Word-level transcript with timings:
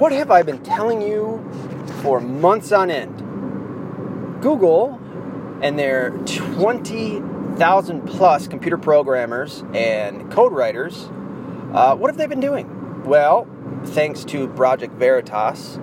what 0.00 0.12
have 0.12 0.30
I 0.30 0.42
been 0.42 0.62
telling 0.62 1.02
you 1.02 1.46
for 2.00 2.20
months 2.20 2.72
on 2.72 2.90
end? 2.90 3.18
Google 4.40 4.98
and 5.60 5.78
their 5.78 6.12
20,000 6.24 8.06
plus 8.06 8.48
computer 8.48 8.78
programmers 8.78 9.62
and 9.74 10.32
code 10.32 10.54
writers, 10.54 11.10
uh, 11.74 11.94
what 11.96 12.08
have 12.08 12.16
they 12.16 12.26
been 12.26 12.40
doing? 12.40 13.04
Well, 13.04 13.46
thanks 13.84 14.24
to 14.24 14.48
Project 14.48 14.94
Veritas, 14.94 15.76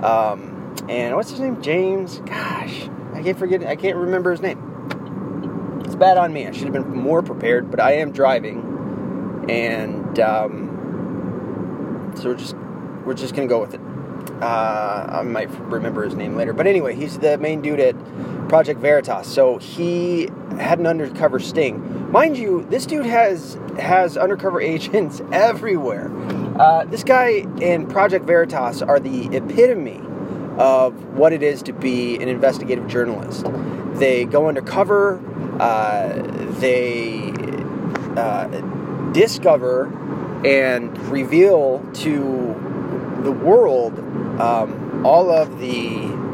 um, 0.00 0.76
and 0.88 1.16
what's 1.16 1.30
his 1.30 1.40
name? 1.40 1.60
James. 1.60 2.20
Gosh, 2.20 2.88
I 3.14 3.22
can't 3.22 3.36
forget. 3.36 3.64
I 3.64 3.74
can't 3.74 3.96
remember 3.96 4.30
his 4.30 4.42
name. 4.42 5.82
It's 5.84 5.96
bad 5.96 6.18
on 6.18 6.32
me. 6.32 6.46
I 6.46 6.52
should 6.52 6.64
have 6.64 6.72
been 6.72 6.88
more 6.88 7.20
prepared, 7.20 7.68
but 7.68 7.80
I 7.80 7.94
am 7.94 8.12
driving, 8.12 9.46
and 9.48 10.20
um, 10.20 12.12
so 12.16 12.30
we're 12.30 12.36
just 12.36 12.55
we're 13.06 13.14
just 13.14 13.34
gonna 13.34 13.46
go 13.46 13.60
with 13.60 13.74
it. 13.74 13.80
Uh, 14.42 15.06
I 15.08 15.22
might 15.22 15.48
remember 15.60 16.04
his 16.04 16.14
name 16.14 16.36
later, 16.36 16.52
but 16.52 16.66
anyway, 16.66 16.94
he's 16.94 17.18
the 17.18 17.38
main 17.38 17.62
dude 17.62 17.80
at 17.80 17.96
Project 18.48 18.80
Veritas. 18.80 19.32
So 19.32 19.56
he 19.58 20.28
had 20.58 20.78
an 20.78 20.86
undercover 20.86 21.38
sting. 21.38 22.10
Mind 22.10 22.36
you, 22.36 22.66
this 22.68 22.84
dude 22.84 23.06
has 23.06 23.58
has 23.78 24.16
undercover 24.16 24.60
agents 24.74 25.22
everywhere. 25.32 26.10
Uh, 26.58 26.84
this 26.84 27.04
guy 27.04 27.46
and 27.62 27.88
Project 27.88 28.26
Veritas 28.26 28.82
are 28.82 29.00
the 29.00 29.34
epitome 29.34 30.00
of 30.58 31.14
what 31.14 31.32
it 31.32 31.42
is 31.42 31.62
to 31.62 31.72
be 31.72 32.16
an 32.16 32.28
investigative 32.28 32.88
journalist. 32.88 33.46
They 33.94 34.24
go 34.24 34.48
undercover. 34.48 35.20
Uh, 35.60 36.22
they 36.58 37.32
uh, 38.16 38.46
discover 39.12 39.86
and 40.44 40.98
reveal 41.08 41.84
to 41.94 42.65
the 43.22 43.32
world 43.32 43.98
um, 44.40 45.04
all 45.04 45.30
of 45.30 45.58
the 45.58 46.26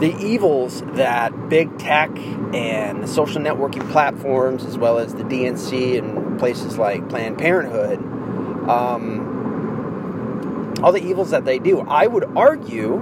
the 0.00 0.16
evils 0.18 0.82
that 0.94 1.48
big 1.48 1.78
tech 1.78 2.10
and 2.54 3.02
the 3.02 3.06
social 3.06 3.40
networking 3.40 3.88
platforms, 3.90 4.64
as 4.64 4.76
well 4.76 4.98
as 4.98 5.14
the 5.14 5.22
DNC 5.22 5.98
and 5.98 6.38
places 6.38 6.76
like 6.78 7.08
Planned 7.08 7.38
Parenthood, 7.38 8.00
um, 8.68 9.32
all 10.82 10.92
the 10.92 11.02
evils 11.02 11.30
that 11.30 11.44
they 11.44 11.58
do. 11.58 11.80
I 11.80 12.06
would 12.08 12.24
argue 12.36 12.96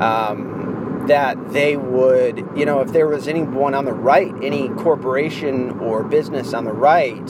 um, 0.00 1.04
that 1.08 1.52
they 1.52 1.76
would, 1.76 2.48
you 2.56 2.64
know, 2.64 2.80
if 2.80 2.92
there 2.92 3.08
was 3.08 3.26
anyone 3.26 3.74
on 3.74 3.84
the 3.84 3.92
right, 3.92 4.32
any 4.42 4.68
corporation 4.70 5.78
or 5.80 6.04
business 6.04 6.54
on 6.54 6.64
the 6.64 6.72
right 6.72 7.28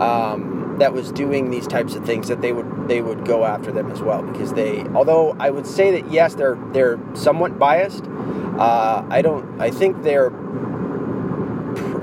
um, 0.00 0.76
that 0.78 0.92
was 0.92 1.10
doing 1.10 1.50
these 1.50 1.66
types 1.66 1.94
of 1.94 2.04
things, 2.04 2.28
that 2.28 2.42
they 2.42 2.52
would 2.52 2.66
they 2.86 3.00
would 3.00 3.24
go 3.24 3.44
after 3.44 3.72
them 3.72 3.90
as 3.90 4.02
well 4.02 4.22
because 4.22 4.52
they. 4.52 4.82
Although 4.94 5.36
I 5.38 5.50
would 5.50 5.66
say 5.66 6.00
that 6.00 6.12
yes, 6.12 6.34
they're 6.34 6.58
they're 6.72 6.98
somewhat 7.14 7.58
biased. 7.58 8.04
Uh, 8.06 9.04
I 9.08 9.22
don't. 9.22 9.60
I 9.60 9.70
think 9.70 10.02
they're 10.02 10.30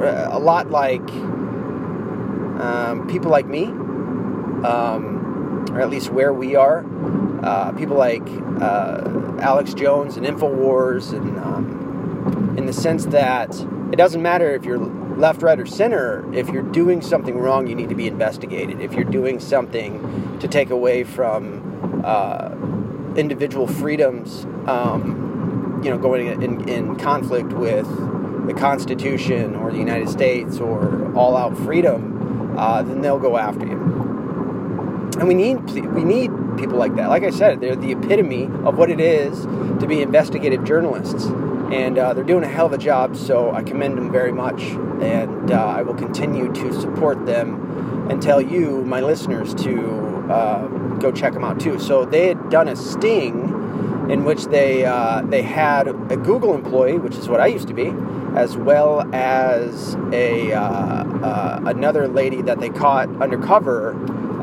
a 0.03 0.39
lot 0.39 0.71
like 0.71 1.07
um, 2.61 3.07
people 3.09 3.31
like 3.31 3.47
me, 3.47 3.65
um, 3.65 5.65
or 5.71 5.81
at 5.81 5.89
least 5.89 6.11
where 6.11 6.33
we 6.33 6.55
are. 6.55 6.85
Uh, 7.43 7.71
people 7.71 7.97
like 7.97 8.27
uh, 8.61 9.37
Alex 9.39 9.73
Jones 9.73 10.17
and 10.17 10.25
Infowars, 10.25 11.13
and 11.13 11.37
um, 11.39 12.55
in 12.57 12.65
the 12.65 12.73
sense 12.73 13.05
that 13.07 13.49
it 13.91 13.95
doesn't 13.95 14.21
matter 14.21 14.53
if 14.55 14.63
you're 14.63 14.79
left, 15.21 15.41
right, 15.41 15.59
or 15.59 15.65
center. 15.65 16.25
If 16.33 16.49
you're 16.49 16.63
doing 16.63 17.01
something 17.01 17.37
wrong, 17.37 17.67
you 17.67 17.75
need 17.75 17.89
to 17.89 17.95
be 17.95 18.07
investigated. 18.07 18.81
If 18.81 18.93
you're 18.93 19.03
doing 19.05 19.39
something 19.39 20.39
to 20.39 20.47
take 20.47 20.71
away 20.71 21.03
from 21.03 22.01
uh, 22.03 22.49
individual 23.15 23.67
freedoms, 23.67 24.45
um, 24.67 25.81
you 25.83 25.89
know, 25.91 25.97
going 25.97 26.27
in, 26.27 26.67
in 26.67 26.95
conflict 26.97 27.53
with 27.53 27.87
the 28.47 28.53
Constitution 28.53 29.55
or 29.55 29.71
the 29.71 29.77
United 29.77 30.09
States 30.09 30.59
or 30.59 31.15
all-out 31.15 31.55
freedom, 31.59 32.57
uh, 32.57 32.81
then 32.81 33.01
they'll 33.01 33.19
go 33.19 33.37
after 33.37 33.65
you. 33.65 33.79
And 35.19 35.27
we 35.27 35.35
need 35.35 35.57
we 35.91 36.03
need 36.03 36.31
people 36.57 36.77
like 36.77 36.95
that. 36.95 37.09
Like 37.09 37.23
I 37.23 37.29
said, 37.29 37.61
they're 37.61 37.75
the 37.75 37.91
epitome 37.91 38.45
of 38.65 38.77
what 38.77 38.89
it 38.89 38.99
is 38.99 39.45
to 39.79 39.85
be 39.87 40.01
investigative 40.01 40.63
journalists, 40.63 41.25
and 41.71 41.97
uh, 41.97 42.13
they're 42.13 42.23
doing 42.23 42.43
a 42.43 42.47
hell 42.47 42.65
of 42.65 42.73
a 42.73 42.77
job. 42.77 43.15
So 43.15 43.51
I 43.51 43.61
commend 43.61 43.97
them 43.97 44.11
very 44.11 44.31
much, 44.31 44.61
and 45.01 45.51
uh, 45.51 45.65
I 45.65 45.81
will 45.81 45.95
continue 45.95 46.51
to 46.53 46.79
support 46.79 47.25
them 47.25 48.07
and 48.09 48.21
tell 48.21 48.41
you, 48.41 48.83
my 48.85 49.01
listeners, 49.01 49.53
to 49.55 50.31
uh, 50.31 50.67
go 50.99 51.11
check 51.11 51.33
them 51.33 51.43
out 51.43 51.59
too. 51.59 51.79
So 51.79 52.05
they 52.05 52.27
had 52.27 52.49
done 52.49 52.67
a 52.67 52.75
sting 52.75 53.61
in 54.09 54.25
which 54.25 54.45
they 54.45 54.85
uh, 54.85 55.21
they 55.21 55.41
had 55.41 55.87
a 55.87 56.17
Google 56.17 56.53
employee, 56.55 56.97
which 56.97 57.15
is 57.15 57.29
what 57.29 57.39
I 57.39 57.47
used 57.47 57.67
to 57.69 57.73
be, 57.73 57.93
as 58.35 58.57
well 58.57 59.01
as 59.13 59.95
a 60.11 60.53
uh, 60.53 60.61
uh, 60.61 61.61
another 61.65 62.07
lady 62.07 62.41
that 62.41 62.59
they 62.59 62.69
caught 62.69 63.09
undercover. 63.21 63.93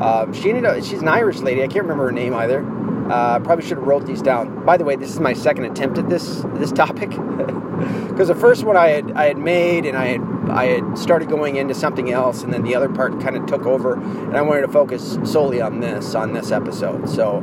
Um, 0.01 0.33
she 0.33 0.49
ended 0.49 0.65
up 0.65 0.83
she's 0.83 1.01
an 1.01 1.07
Irish 1.07 1.39
lady. 1.39 1.61
I 1.61 1.67
can't 1.67 1.83
remember 1.83 2.05
her 2.05 2.11
name 2.11 2.33
either. 2.33 2.61
Uh, 3.09 3.39
probably 3.39 3.65
should 3.65 3.77
have 3.77 3.87
wrote 3.87 4.05
these 4.05 4.21
down. 4.21 4.65
By 4.65 4.77
the 4.77 4.85
way, 4.85 4.95
this 4.95 5.11
is 5.11 5.19
my 5.19 5.33
second 5.33 5.65
attempt 5.65 5.97
at 5.97 6.09
this 6.09 6.43
this 6.55 6.71
topic 6.71 7.09
because 8.07 8.27
the 8.27 8.35
first 8.35 8.63
one 8.63 8.77
I 8.77 8.89
had 8.89 9.11
I 9.13 9.25
had 9.25 9.37
made 9.37 9.85
and 9.85 9.97
I 9.97 10.07
had 10.07 10.21
I 10.49 10.65
had 10.65 10.97
started 10.97 11.29
going 11.29 11.55
into 11.55 11.73
something 11.73 12.11
else, 12.11 12.43
and 12.43 12.53
then 12.53 12.63
the 12.63 12.75
other 12.75 12.89
part 12.89 13.19
kind 13.21 13.35
of 13.35 13.45
took 13.45 13.65
over, 13.65 13.93
and 13.93 14.35
I 14.35 14.41
wanted 14.41 14.61
to 14.61 14.67
focus 14.67 15.17
solely 15.23 15.61
on 15.61 15.79
this 15.79 16.15
on 16.15 16.33
this 16.33 16.51
episode. 16.51 17.09
So, 17.09 17.37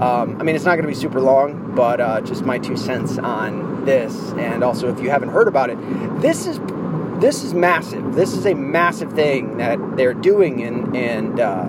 um, 0.00 0.36
I 0.40 0.42
mean, 0.42 0.56
it's 0.56 0.64
not 0.64 0.72
going 0.72 0.82
to 0.82 0.88
be 0.88 0.94
super 0.94 1.20
long, 1.20 1.74
but 1.74 2.00
uh, 2.00 2.20
just 2.20 2.44
my 2.44 2.58
two 2.58 2.76
cents 2.76 3.18
on 3.18 3.84
this, 3.84 4.14
and 4.32 4.62
also 4.62 4.92
if 4.92 5.00
you 5.00 5.10
haven't 5.10 5.30
heard 5.30 5.48
about 5.48 5.70
it, 5.70 5.78
this 6.20 6.46
is 6.46 6.58
this 7.20 7.42
is 7.42 7.54
massive. 7.54 8.14
This 8.14 8.34
is 8.34 8.46
a 8.46 8.54
massive 8.54 9.12
thing 9.12 9.58
that 9.58 9.78
they're 9.96 10.14
doing, 10.14 10.62
and 10.62 10.96
and 10.96 11.40
uh, 11.40 11.62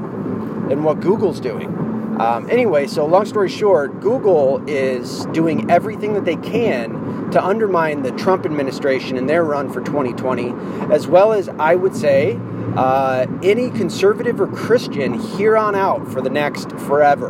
and 0.69 0.83
what 0.83 0.99
Google's 0.99 1.39
doing. 1.39 1.88
Um, 2.19 2.49
anyway, 2.49 2.85
so 2.85 3.05
long 3.05 3.25
story 3.25 3.47
short, 3.47 4.01
Google 4.01 4.61
is 4.67 5.25
doing 5.27 5.71
everything 5.71 6.13
that 6.15 6.25
they 6.25 6.35
can 6.35 7.31
to 7.31 7.41
undermine 7.41 8.01
the 8.01 8.11
Trump 8.11 8.45
administration 8.45 9.15
in 9.15 9.25
their 9.25 9.45
run 9.45 9.71
for 9.71 9.81
2020, 9.81 10.53
as 10.93 11.07
well 11.07 11.31
as, 11.31 11.47
I 11.47 11.75
would 11.75 11.95
say, 11.95 12.37
uh, 12.75 13.25
any 13.41 13.69
conservative 13.69 14.41
or 14.41 14.47
Christian 14.47 15.13
here 15.13 15.55
on 15.55 15.75
out 15.75 16.11
for 16.11 16.21
the 16.21 16.29
next 16.29 16.71
forever. 16.73 17.29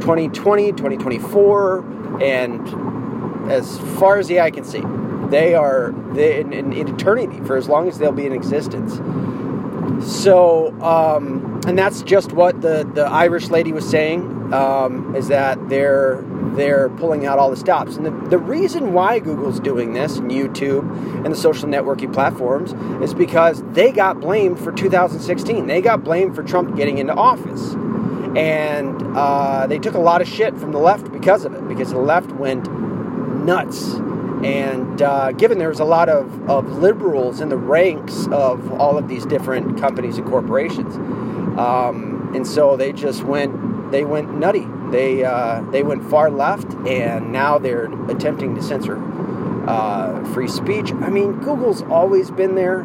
2020, 0.00 0.72
2024, 0.72 2.20
and 2.20 3.50
as 3.50 3.78
far 3.98 4.18
as 4.18 4.26
the 4.26 4.40
eye 4.40 4.50
can 4.50 4.64
see, 4.64 4.82
they 5.28 5.54
are 5.54 5.92
they, 6.14 6.40
in, 6.40 6.52
in, 6.52 6.72
in 6.72 6.88
eternity 6.88 7.38
for 7.44 7.56
as 7.56 7.68
long 7.68 7.86
as 7.88 7.98
they'll 7.98 8.10
be 8.10 8.26
in 8.26 8.32
existence. 8.32 8.94
So, 10.04 10.72
um, 10.82 11.51
and 11.66 11.78
that's 11.78 12.02
just 12.02 12.32
what 12.32 12.60
the, 12.60 12.88
the 12.94 13.04
Irish 13.04 13.48
lady 13.48 13.72
was 13.72 13.88
saying, 13.88 14.52
um, 14.52 15.14
is 15.14 15.28
that 15.28 15.68
they're 15.68 16.24
they're 16.54 16.90
pulling 16.90 17.24
out 17.24 17.38
all 17.38 17.50
the 17.50 17.56
stops. 17.56 17.96
And 17.96 18.04
the, 18.04 18.10
the 18.28 18.38
reason 18.38 18.92
why 18.92 19.20
Google's 19.20 19.58
doing 19.58 19.94
this, 19.94 20.18
and 20.18 20.30
YouTube, 20.30 20.82
and 21.24 21.32
the 21.32 21.36
social 21.36 21.66
networking 21.66 22.12
platforms, 22.12 22.74
is 23.02 23.14
because 23.14 23.62
they 23.72 23.90
got 23.90 24.20
blamed 24.20 24.58
for 24.58 24.70
2016. 24.70 25.66
They 25.66 25.80
got 25.80 26.04
blamed 26.04 26.34
for 26.34 26.42
Trump 26.42 26.76
getting 26.76 26.98
into 26.98 27.14
office. 27.14 27.72
And 28.36 29.16
uh, 29.16 29.66
they 29.66 29.78
took 29.78 29.94
a 29.94 30.00
lot 30.00 30.20
of 30.20 30.28
shit 30.28 30.58
from 30.58 30.72
the 30.72 30.78
left 30.78 31.10
because 31.10 31.46
of 31.46 31.54
it, 31.54 31.66
because 31.68 31.90
the 31.90 31.98
left 31.98 32.30
went 32.32 32.70
nuts 33.44 33.94
and 34.44 35.00
uh, 35.00 35.30
given 35.32 35.58
was 35.66 35.78
a 35.78 35.84
lot 35.84 36.08
of, 36.08 36.50
of 36.50 36.78
liberals 36.78 37.40
in 37.40 37.48
the 37.48 37.56
ranks 37.56 38.26
of 38.32 38.72
all 38.72 38.98
of 38.98 39.06
these 39.06 39.24
different 39.24 39.78
companies 39.78 40.18
and 40.18 40.26
corporations, 40.26 40.96
um, 41.58 42.32
and 42.34 42.46
so 42.46 42.76
they 42.76 42.92
just 42.92 43.22
went 43.22 43.90
they 43.92 44.04
went 44.04 44.34
nutty. 44.34 44.66
They 44.90 45.24
uh, 45.24 45.62
they 45.70 45.82
went 45.82 46.08
far 46.08 46.30
left, 46.30 46.72
and 46.86 47.30
now 47.30 47.58
they're 47.58 47.92
attempting 48.10 48.54
to 48.54 48.62
censor 48.62 48.96
uh, 49.68 50.24
free 50.32 50.48
speech. 50.48 50.92
I 50.92 51.10
mean, 51.10 51.32
Google's 51.40 51.82
always 51.82 52.30
been 52.30 52.54
there. 52.54 52.80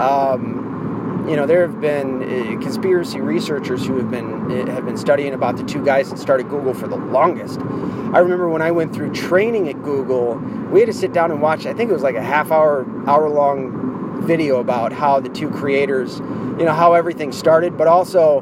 Um, 0.00 1.26
you 1.28 1.34
know, 1.34 1.46
there 1.46 1.62
have 1.62 1.80
been 1.80 2.22
uh, 2.22 2.60
conspiracy 2.60 3.20
researchers 3.20 3.84
who 3.84 3.96
have 3.96 4.10
been 4.10 4.50
uh, 4.50 4.74
have 4.74 4.84
been 4.84 4.96
studying 4.96 5.34
about 5.34 5.56
the 5.56 5.64
two 5.64 5.84
guys 5.84 6.10
that 6.10 6.18
started 6.18 6.48
Google 6.48 6.74
for 6.74 6.86
the 6.86 6.96
longest. 6.96 7.60
I 7.60 8.20
remember 8.20 8.48
when 8.48 8.62
I 8.62 8.70
went 8.70 8.94
through 8.94 9.12
training 9.12 9.68
at 9.68 9.82
Google, 9.82 10.36
we 10.70 10.80
had 10.80 10.86
to 10.86 10.92
sit 10.92 11.12
down 11.12 11.30
and 11.30 11.42
watch. 11.42 11.66
I 11.66 11.74
think 11.74 11.90
it 11.90 11.92
was 11.92 12.02
like 12.02 12.14
a 12.14 12.22
half 12.22 12.52
hour, 12.52 12.86
hour 13.08 13.28
long 13.28 13.95
video 14.22 14.60
about 14.60 14.92
how 14.92 15.20
the 15.20 15.28
two 15.28 15.50
creators, 15.50 16.18
you 16.18 16.64
know, 16.64 16.72
how 16.72 16.94
everything 16.94 17.32
started, 17.32 17.76
but 17.76 17.86
also 17.86 18.40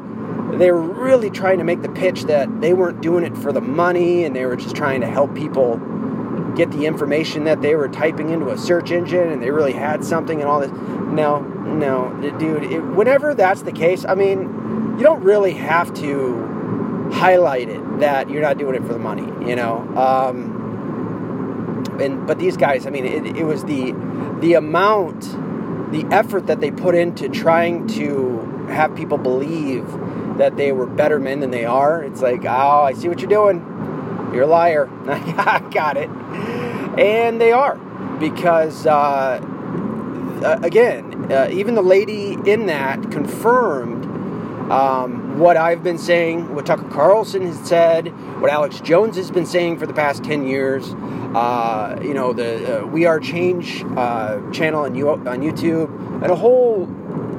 they 0.59 0.71
were 0.71 0.81
really 0.81 1.31
trying 1.31 1.59
to 1.59 1.65
make 1.65 1.83
the 1.83 1.89
pitch 1.89 2.25
that 2.25 2.61
they 2.61 2.73
weren't 2.73 3.01
doing 3.01 3.25
it 3.25 3.37
for 3.37 3.53
the 3.53 3.61
money 3.61 4.25
and 4.25 4.35
they 4.37 4.47
were 4.47 4.57
just 4.57 4.77
trying 4.77 5.01
to 5.01 5.07
help 5.07 5.35
people 5.35 5.81
get 6.55 6.71
the 6.71 6.87
information 6.87 7.45
that 7.45 7.61
they 7.63 7.75
were 7.75 7.89
typing 7.89 8.31
into 8.31 8.51
a 8.51 8.57
search 8.57 8.91
engine 8.91 9.31
and 9.31 9.43
they 9.43 9.51
really 9.51 9.73
had 9.73 10.05
something 10.05 10.41
and 10.41 10.49
all 10.49 10.61
this. 10.61 10.71
No, 10.71 11.41
no, 11.41 12.13
dude, 12.39 12.65
it, 12.65 12.81
whenever 12.81 13.35
that's 13.35 13.63
the 13.63 13.73
case, 13.73 14.05
I 14.05 14.15
mean, 14.15 14.43
you 14.97 15.03
don't 15.03 15.23
really 15.23 15.53
have 15.53 15.93
to 15.95 17.11
highlight 17.13 17.69
it 17.69 18.01
that 18.01 18.31
you're 18.31 18.43
not 18.43 18.59
doing 18.59 18.75
it 18.75 18.83
for 18.85 18.93
the 18.93 18.99
money, 18.99 19.27
you 19.49 19.57
know. 19.57 19.79
Um, 19.97 20.65
and 22.01 22.27
but 22.27 22.39
these 22.39 22.57
guys, 22.57 22.87
I 22.87 22.91
mean, 22.91 23.05
it, 23.05 23.37
it 23.37 23.45
was 23.45 23.65
the 23.65 23.93
the 24.41 24.55
amount, 24.55 25.23
the 25.95 26.05
effort 26.15 26.49
that 26.49 26.61
they 26.61 26.71
put 26.71 26.95
into 26.95 27.29
trying 27.29 27.87
to 27.87 28.41
have 28.69 28.95
people 28.97 29.17
believe 29.17 29.87
that 30.39 30.57
they 30.57 30.73
were 30.73 30.87
better 30.87 31.21
men 31.21 31.41
than 31.41 31.51
they 31.51 31.65
are. 31.65 32.03
It's 32.03 32.21
like, 32.21 32.45
oh, 32.45 32.83
I 32.83 32.93
see 32.95 33.09
what 33.09 33.21
you're 33.21 33.29
doing. 33.29 33.61
You're 34.35 34.43
a 34.43 34.47
liar. 34.47 34.89
I 35.09 35.67
got 35.73 35.97
it. 35.97 36.11
And 36.99 37.41
they 37.41 37.53
are 37.53 37.77
because. 38.19 38.87
Uh, 38.87 39.41
again, 40.45 41.33
uh, 41.33 41.49
even 41.51 41.75
the 41.75 41.83
lady 41.83 42.37
in 42.45 42.67
that 42.67 43.11
confirmed 43.11 44.05
um, 44.71 45.24
what 45.39 45.57
I've 45.57 45.83
been 45.83 45.99
saying, 45.99 46.55
what 46.55 46.67
Tucker 46.67 46.89
Carlson 46.89 47.47
has 47.47 47.59
said, 47.67 48.09
what 48.41 48.51
Alex 48.51 48.81
Jones 48.81 49.17
has 49.17 49.31
been 49.31 49.47
saying 49.47 49.79
for 49.79 49.87
the 49.87 49.93
past 49.93 50.23
10 50.25 50.47
years. 50.47 50.95
Uh, 51.35 51.99
you 52.03 52.15
know, 52.15 52.33
the 52.33 52.83
uh, 52.83 52.87
We 52.87 53.07
Are 53.07 53.19
Change 53.19 53.85
uh, 53.97 54.41
channel 54.53 54.85
on, 54.85 54.97
on 55.27 55.41
YouTube, 55.41 55.93
and 56.23 56.31
a 56.31 56.37
whole 56.37 56.89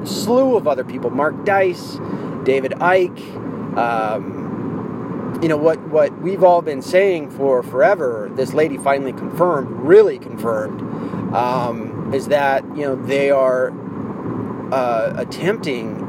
slew 0.04 0.56
of 0.56 0.68
other 0.68 0.84
people 0.84 1.10
Mark 1.10 1.44
Dice, 1.46 1.98
David 2.44 2.72
Icke. 2.72 3.76
Um, 3.76 5.38
you 5.42 5.48
know, 5.48 5.56
what, 5.56 5.80
what 5.88 6.18
we've 6.20 6.42
all 6.42 6.62
been 6.62 6.82
saying 6.82 7.30
for 7.30 7.62
forever, 7.62 8.30
this 8.34 8.54
lady 8.54 8.78
finally 8.78 9.12
confirmed, 9.12 9.68
really 9.70 10.18
confirmed, 10.18 10.80
um, 11.34 12.12
is 12.14 12.28
that, 12.28 12.64
you 12.76 12.82
know, 12.82 12.96
they 12.96 13.30
are 13.30 13.70
uh, 14.72 15.12
attempting 15.16 16.05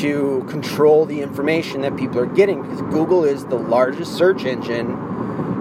to 0.00 0.44
control 0.48 1.06
the 1.06 1.22
information 1.22 1.80
that 1.82 1.96
people 1.96 2.18
are 2.18 2.26
getting 2.26 2.62
because 2.62 2.82
Google 2.82 3.24
is 3.24 3.46
the 3.46 3.56
largest 3.56 4.16
search 4.16 4.44
engine 4.44 4.92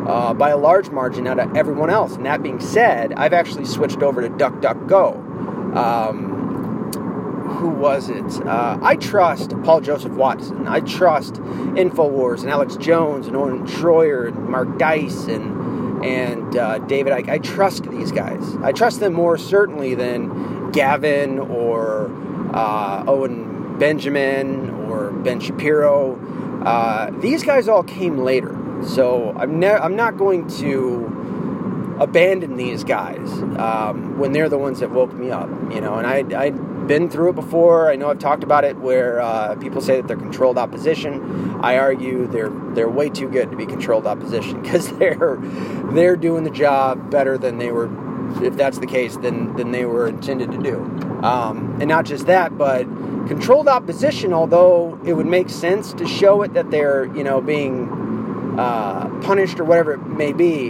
uh, 0.08 0.34
by 0.34 0.50
a 0.50 0.58
large 0.58 0.90
margin 0.90 1.28
out 1.28 1.40
of 1.40 1.56
everyone 1.56 1.90
else. 1.90 2.16
And 2.16 2.26
that 2.26 2.44
being 2.44 2.60
said, 2.60 3.14
I've 3.14 3.34
actually 3.34 3.66
switched 3.66 4.02
over 4.02 4.22
to 4.22 4.30
DuckDuckGo. 4.30 5.76
Um, 5.76 6.36
who 7.60 7.70
was 7.70 8.10
it? 8.10 8.46
Uh, 8.46 8.78
I 8.82 8.96
trust 8.98 9.52
Paul 9.64 9.82
Joseph 9.82 10.12
Watson. 10.14 10.68
I 10.68 10.82
trust 10.82 11.36
Infowars 11.36 12.42
and 12.42 12.50
Alex 12.50 12.76
Jones 12.76 13.28
and 13.28 13.36
Owen 13.36 13.66
Shroyer 13.66 14.28
and 14.28 14.50
Mark 14.50 14.78
Dice 14.78 15.26
and 15.26 16.04
and 16.04 16.56
uh, 16.58 16.80
David. 16.80 17.14
I, 17.14 17.36
I 17.36 17.38
trust 17.40 17.90
these 17.90 18.12
guys. 18.12 18.56
I 18.62 18.72
trust 18.74 19.00
them 19.00 19.14
more 19.14 19.38
certainly 19.38 19.96
than 19.96 20.72
Gavin 20.72 21.40
or 21.40 22.12
uh, 22.54 23.06
Owen 23.08 23.55
Benjamin 23.78 24.70
or 24.90 25.12
Ben 25.12 25.40
Shapiro. 25.40 26.20
Uh, 26.66 27.12
these 27.20 27.44
guys 27.44 27.68
all 27.68 27.84
came 27.84 28.18
later, 28.20 28.58
so 28.88 29.34
I'm 29.38 29.60
ne- 29.60 29.68
I'm 29.70 29.96
not 29.96 30.18
going 30.18 30.48
to 30.60 31.96
abandon 32.00 32.58
these 32.58 32.84
guys 32.84 33.32
um, 33.58 34.18
when 34.18 34.32
they're 34.32 34.50
the 34.50 34.58
ones 34.58 34.80
that 34.80 34.92
woke 34.92 35.14
me 35.14 35.32
up. 35.32 35.50
You 35.72 35.82
know, 35.82 35.96
and 35.96 36.08
I 36.08 36.24
I've 36.40 36.88
been 36.88 37.10
through 37.10 37.30
it 37.30 37.36
before. 37.36 37.90
I 37.90 37.96
know 37.96 38.10
I've 38.10 38.20
talked 38.20 38.44
about 38.44 38.64
it 38.64 38.78
where 38.78 39.22
uh, 39.22 39.56
people 39.56 39.82
say 39.82 39.98
that 39.98 40.08
they're 40.08 40.18
controlled 40.18 40.58
opposition. 40.58 41.60
I 41.62 41.78
argue 41.78 42.28
they're 42.28 42.50
they're 42.50 42.90
way 42.90 43.10
too 43.10 43.30
good 43.30 43.52
to 43.52 43.58
be 43.58 43.66
controlled 43.66 44.08
opposition 44.08 44.62
because 44.64 44.92
they're 44.98 45.38
they're 45.92 46.16
doing 46.16 46.44
the 46.44 46.52
job 46.52 47.12
better 47.12 47.38
than 47.38 47.58
they 47.58 47.72
were. 47.72 47.90
If 48.44 48.58
that's 48.58 48.80
the 48.80 48.88
case, 48.88 49.18
then 49.18 49.56
then 49.56 49.72
they 49.72 49.86
were 49.86 50.08
intended 50.08 50.52
to 50.52 50.58
do. 50.58 51.05
Um, 51.26 51.78
and 51.80 51.90
not 51.90 52.06
just 52.06 52.28
that, 52.28 52.56
but 52.56 52.84
controlled 53.28 53.68
opposition, 53.68 54.32
although 54.32 55.00
it 55.04 55.14
would 55.14 55.26
make 55.26 55.50
sense 55.50 55.92
to 55.94 56.08
show 56.08 56.44
it 56.44 56.54
that 56.54 56.70
they're, 56.70 57.06
you 57.16 57.24
know, 57.24 57.42
being 57.42 57.90
uh, 58.60 59.10
punished 59.24 59.60
or 59.60 59.64
whatever 59.64 59.94
it 59.94 60.06
may 60.06 60.34
be, 60.34 60.70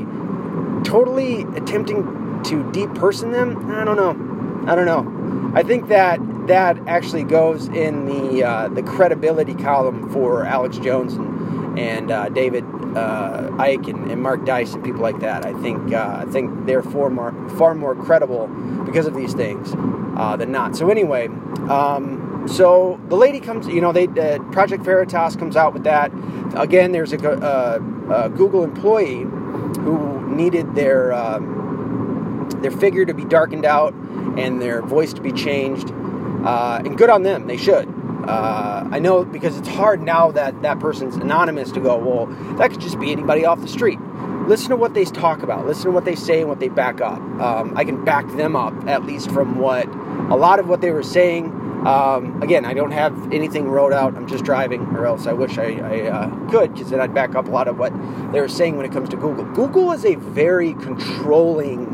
totally 0.86 1.42
attempting 1.58 2.04
to 2.44 2.64
deperson 2.72 3.34
them, 3.34 3.70
I 3.70 3.84
don't 3.84 3.98
know. 3.98 4.72
I 4.72 4.76
don't 4.76 4.86
know. 4.86 5.52
I 5.54 5.64
think 5.64 5.90
that 5.90 6.20
that 6.48 6.78
actually 6.88 7.24
goes 7.24 7.68
in 7.68 8.06
the 8.06 8.44
uh, 8.44 8.70
the 8.70 8.82
credibility 8.82 9.56
column 9.56 10.10
for 10.10 10.46
Alex 10.46 10.78
Jones 10.78 11.16
and, 11.16 11.78
and 11.80 12.12
uh, 12.12 12.30
David 12.30 12.64
uh, 12.64 13.50
Icke 13.58 13.90
and, 13.90 14.10
and, 14.10 14.22
Mark 14.22 14.46
Dice 14.46 14.74
and 14.74 14.84
people 14.84 15.02
like 15.02 15.20
that. 15.20 15.46
I 15.46 15.54
think 15.62 15.94
uh, 15.94 16.24
I 16.26 16.32
think 16.32 16.66
they're 16.66 16.82
far 16.82 17.10
more 17.10 17.34
far 17.58 17.76
more 17.76 17.94
credible 17.96 18.48
because 18.86 19.06
of 19.06 19.16
these 19.16 19.34
things 19.34 19.74
uh, 20.16 20.36
than 20.36 20.52
not. 20.52 20.76
So 20.76 20.90
anyway. 20.90 21.28
Um, 21.28 22.48
so 22.48 23.00
the 23.10 23.16
lady 23.16 23.40
comes, 23.40 23.68
you 23.68 23.82
know, 23.82 23.92
they 23.92 24.06
uh, 24.08 24.40
Project 24.52 24.84
Veritas 24.84 25.36
comes 25.36 25.56
out 25.56 25.74
with 25.74 25.84
that. 25.86 26.12
Again, 26.56 26.92
there's 26.92 27.12
a, 27.12 27.18
a, 27.18 27.32
uh, 27.32 28.26
a 28.26 28.30
Google 28.30 28.64
employee 28.64 29.22
who 29.22 30.36
needed 30.36 30.76
their 30.76 31.12
um, 31.14 32.48
their 32.62 32.72
figure 32.72 33.06
to 33.06 33.14
be 33.14 33.26
darkened 33.26 33.66
out 33.66 33.94
and 34.38 34.62
their 34.62 34.82
voice 34.82 35.14
to 35.14 35.22
be 35.22 35.32
changed. 35.32 35.92
Uh, 35.92 36.82
and 36.86 36.98
good 36.98 37.10
on 37.10 37.24
them, 37.24 37.48
they 37.48 37.58
should. 37.58 37.88
Uh, 38.28 38.88
I 38.92 39.00
know 39.00 39.24
because 39.24 39.58
it's 39.58 39.68
hard 39.68 40.02
now 40.02 40.32
that 40.32 40.62
that 40.62 40.80
person's 40.80 41.16
anonymous 41.16 41.72
to 41.72 41.80
go, 41.80 41.98
well, 41.98 42.26
that 42.58 42.72
could 42.72 42.82
just 42.82 43.00
be 43.00 43.12
anybody 43.12 43.46
off 43.46 43.62
the 43.62 43.68
street. 43.68 44.00
Listen 44.48 44.70
to 44.70 44.76
what 44.76 44.94
they 44.94 45.06
talk 45.06 45.42
about. 45.44 45.66
Listen 45.66 45.86
to 45.86 45.92
what 45.92 46.06
they 46.06 46.16
say 46.16 46.42
and 46.42 46.50
what 46.50 46.60
they 46.60 46.70
back 46.70 47.02
up. 47.02 47.20
Um, 47.20 47.76
I 47.76 47.84
can 47.84 48.04
back 48.06 48.28
them 48.36 48.56
up, 48.56 48.74
at 48.88 49.06
least 49.06 49.32
from 49.32 49.60
what 49.60 49.88
a 49.88 50.36
lot 50.36 50.60
of 50.60 50.68
what 50.68 50.82
they 50.82 50.92
were 50.92 51.04
saying 51.04 51.52
um, 51.86 52.42
again, 52.42 52.66
I 52.66 52.74
don't 52.74 52.92
have 52.92 53.32
anything 53.32 53.70
wrote 53.70 53.94
out. 53.94 54.16
I'm 54.16 54.26
just 54.26 54.44
driving, 54.44 54.82
or 54.96 55.06
else 55.06 55.28
I 55.28 55.34
wish 55.34 55.60
I, 55.60 55.76
I 55.76 56.02
uh, 56.10 56.50
could, 56.50 56.74
because 56.74 56.90
then 56.90 57.00
I'd 57.00 57.14
back 57.14 57.36
up 57.36 57.48
a 57.48 57.52
lot 57.52 57.68
of 57.68 57.78
what 57.78 57.94
they 58.32 58.42
were 58.42 58.48
saying 58.48 58.76
when 58.76 58.88
it 58.88 58.92
comes 58.92 59.08
to 59.10 59.18
Google. 59.18 59.46
Google 59.46 59.92
is 59.92 60.04
a 60.04 60.16
very 60.16 60.74
controlling 60.74 61.86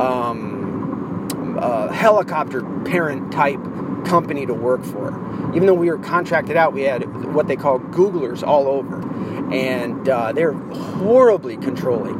um, 0.00 1.28
uh, 1.60 1.88
helicopter 1.88 2.62
parent 2.84 3.30
type 3.30 3.62
company 4.06 4.46
to 4.46 4.54
work 4.54 4.82
for. 4.82 5.08
Even 5.54 5.66
though 5.66 5.74
we 5.74 5.90
were 5.90 5.98
contracted 5.98 6.56
out, 6.56 6.72
we 6.72 6.82
had 6.82 7.34
what 7.34 7.46
they 7.46 7.56
call 7.56 7.78
Googlers 7.78 8.42
all 8.42 8.68
over, 8.68 9.02
and 9.52 10.08
uh, 10.08 10.32
they're 10.32 10.52
horribly 10.52 11.56
controlling. 11.56 12.16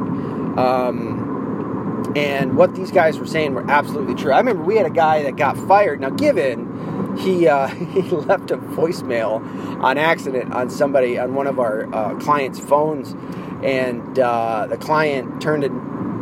Um, 0.59 2.13
and 2.17 2.57
what 2.57 2.75
these 2.75 2.91
guys 2.91 3.19
were 3.19 3.27
saying 3.27 3.55
were 3.55 3.69
absolutely 3.71 4.15
true. 4.15 4.33
I 4.33 4.39
remember 4.39 4.63
we 4.65 4.77
had 4.77 4.87
a 4.87 4.91
guy 4.91 5.23
that 5.23 5.37
got 5.37 5.57
fired. 5.69 6.01
Now, 6.01 6.11
given 6.11 7.17
he 7.19 7.47
uh, 7.47 7.67
he 7.69 8.03
left 8.03 8.51
a 8.51 8.57
voicemail 8.57 9.41
on 9.83 9.99
accident 9.99 10.53
on 10.53 10.71
somebody 10.71 11.19
on 11.19 11.35
one 11.35 11.47
of 11.47 11.59
our 11.59 11.93
uh, 11.95 12.15
clients' 12.17 12.59
phones, 12.59 13.15
and 13.63 14.19
uh, 14.19 14.67
the 14.69 14.77
client 14.77 15.41
turned 15.41 15.65
it 15.65 15.73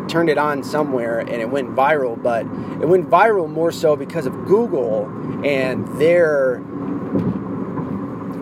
turned 0.09 0.31
it 0.31 0.39
on 0.39 0.63
somewhere 0.63 1.19
and 1.21 1.43
it 1.43 1.51
went 1.51 1.75
viral. 1.75 2.21
But 2.21 2.47
it 2.81 2.89
went 2.89 3.09
viral 3.09 3.49
more 3.49 3.71
so 3.71 3.97
because 3.97 4.27
of 4.27 4.33
Google 4.47 5.07
and 5.45 5.87
their 6.01 6.63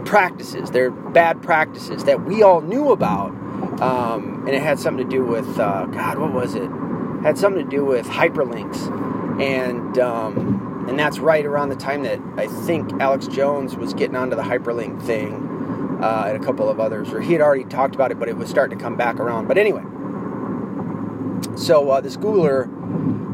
practices, 0.07 0.71
their 0.71 0.91
bad 0.91 1.43
practices 1.43 2.05
that 2.05 2.25
we 2.25 2.43
all 2.43 2.63
knew 2.63 2.93
about. 2.93 3.31
Um, 3.81 4.45
and 4.47 4.55
it 4.55 4.63
had 4.63 4.79
something 4.79 5.09
to 5.09 5.17
do 5.17 5.25
with 5.25 5.59
uh, 5.59 5.85
God, 5.87 6.19
what 6.19 6.33
was 6.33 6.55
it? 6.55 6.71
had 7.27 7.37
something 7.37 7.65
to 7.65 7.71
do 7.71 7.85
with 7.85 8.07
hyperlinks, 8.07 8.79
and 9.43 9.99
um, 9.99 10.87
and 10.89 10.99
that's 10.99 11.19
right 11.19 11.45
around 11.45 11.71
the 11.71 11.77
time 11.77 12.05
that 12.05 12.21
I 12.37 12.47
think 12.47 12.93
Alex 13.01 13.27
Jones 13.27 13.77
was 13.77 13.95
getting 13.95 14.17
onto 14.17 14.37
the 14.37 14.43
hyperlink 14.43 15.03
thing, 15.03 15.35
uh, 16.01 16.27
and 16.29 16.43
a 16.43 16.45
couple 16.45 16.69
of 16.69 16.79
others, 16.79 17.13
or 17.13 17.21
he 17.21 17.33
had 17.33 17.43
already 17.43 17.65
talked 17.65 17.97
about 17.97 18.13
it, 18.13 18.19
but 18.19 18.29
it 18.29 18.37
was 18.37 18.49
starting 18.49 18.79
to 18.79 18.83
come 18.83 18.97
back 18.97 19.17
around. 19.17 19.49
But 19.49 19.59
anyway, 19.59 19.83
so 21.57 21.91
uh, 21.91 22.01
this 22.01 22.17
Googler 22.17 22.69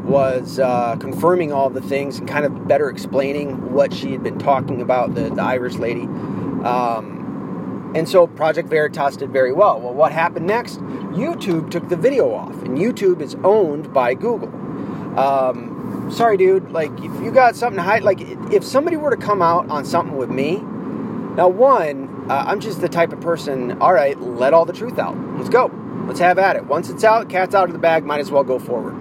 was 0.03 0.59
uh, 0.59 0.95
confirming 0.97 1.53
all 1.53 1.69
the 1.69 1.81
things 1.81 2.17
and 2.19 2.27
kind 2.27 2.45
of 2.45 2.67
better 2.67 2.89
explaining 2.89 3.73
what 3.73 3.93
she 3.93 4.11
had 4.11 4.23
been 4.23 4.39
talking 4.39 4.81
about, 4.81 5.13
the, 5.15 5.29
the 5.29 5.41
Irish 5.41 5.75
lady. 5.75 6.07
Um, 6.65 7.91
and 7.95 8.09
so 8.09 8.25
Project 8.27 8.69
Veritas 8.69 9.17
did 9.17 9.31
very 9.31 9.53
well. 9.53 9.79
Well, 9.79 9.93
what 9.93 10.11
happened 10.11 10.47
next? 10.47 10.79
YouTube 10.79 11.69
took 11.69 11.89
the 11.89 11.95
video 11.97 12.33
off, 12.33 12.53
and 12.63 12.77
YouTube 12.77 13.21
is 13.21 13.35
owned 13.43 13.93
by 13.93 14.13
Google. 14.15 14.49
Um, 15.19 16.09
sorry, 16.11 16.37
dude. 16.37 16.71
Like, 16.71 16.91
if 16.99 17.21
you 17.21 17.31
got 17.31 17.55
something 17.55 17.77
to 17.77 17.83
hide, 17.83 18.03
like, 18.03 18.21
if 18.51 18.63
somebody 18.63 18.97
were 18.97 19.15
to 19.15 19.21
come 19.21 19.41
out 19.41 19.69
on 19.69 19.85
something 19.85 20.17
with 20.17 20.29
me, 20.29 20.63
now, 21.35 21.47
one, 21.47 22.27
uh, 22.29 22.43
I'm 22.45 22.59
just 22.59 22.79
the 22.79 22.89
type 22.89 23.11
of 23.11 23.19
person, 23.19 23.81
all 23.81 23.91
right, 23.91 24.19
let 24.21 24.53
all 24.53 24.65
the 24.65 24.73
truth 24.73 24.99
out. 24.99 25.17
Let's 25.35 25.49
go. 25.49 25.71
Let's 26.05 26.19
have 26.19 26.37
at 26.37 26.55
it. 26.55 26.67
Once 26.67 26.91
it's 26.91 27.03
out, 27.03 27.27
cat's 27.27 27.55
out 27.55 27.69
of 27.69 27.73
the 27.73 27.79
bag, 27.79 28.05
might 28.05 28.19
as 28.19 28.29
well 28.29 28.43
go 28.43 28.59
forward. 28.59 28.93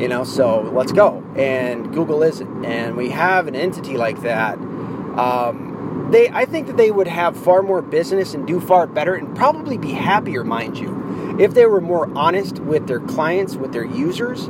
You 0.00 0.08
know, 0.08 0.24
so 0.24 0.62
let's 0.72 0.92
go. 0.92 1.22
And 1.36 1.92
Google 1.92 2.22
isn't. 2.22 2.64
And 2.64 2.96
we 2.96 3.10
have 3.10 3.46
an 3.46 3.54
entity 3.54 3.98
like 3.98 4.22
that. 4.22 4.54
Um, 4.56 5.65
they 6.10 6.28
I 6.28 6.44
think 6.44 6.66
that 6.68 6.76
they 6.76 6.90
would 6.90 7.08
have 7.08 7.36
far 7.36 7.62
more 7.62 7.82
business 7.82 8.34
and 8.34 8.46
do 8.46 8.60
far 8.60 8.86
better 8.86 9.14
and 9.14 9.34
probably 9.36 9.76
be 9.76 9.92
happier, 9.92 10.44
mind 10.44 10.78
you, 10.78 11.36
if 11.38 11.54
they 11.54 11.66
were 11.66 11.80
more 11.80 12.10
honest 12.16 12.60
with 12.60 12.86
their 12.86 13.00
clients, 13.00 13.56
with 13.56 13.72
their 13.72 13.84
users. 13.84 14.48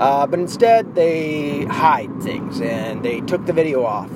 Uh, 0.00 0.26
but 0.26 0.38
instead, 0.38 0.94
they 0.94 1.64
hide 1.64 2.22
things 2.22 2.60
and 2.60 3.02
they 3.02 3.20
took 3.22 3.46
the 3.46 3.52
video 3.52 3.84
off. 3.84 4.10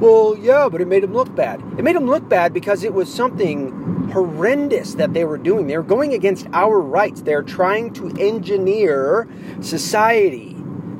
Well, 0.00 0.36
yeah, 0.38 0.68
but 0.70 0.80
it 0.80 0.88
made 0.88 1.02
them 1.02 1.14
look 1.14 1.34
bad. 1.34 1.60
It 1.78 1.84
made 1.84 1.96
them 1.96 2.06
look 2.06 2.28
bad 2.28 2.52
because 2.52 2.84
it 2.84 2.92
was 2.92 3.12
something 3.12 4.10
horrendous 4.12 4.94
that 4.94 5.14
they 5.14 5.24
were 5.24 5.38
doing. 5.38 5.66
They 5.66 5.76
were 5.76 5.82
going 5.82 6.12
against 6.12 6.46
our 6.52 6.80
rights. 6.80 7.22
They're 7.22 7.42
trying 7.42 7.92
to 7.94 8.08
engineer 8.18 9.26
society 9.62 10.56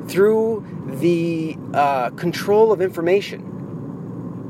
through 0.07 0.65
the 0.99 1.57
uh, 1.73 2.09
control 2.11 2.71
of 2.71 2.81
information. 2.81 3.46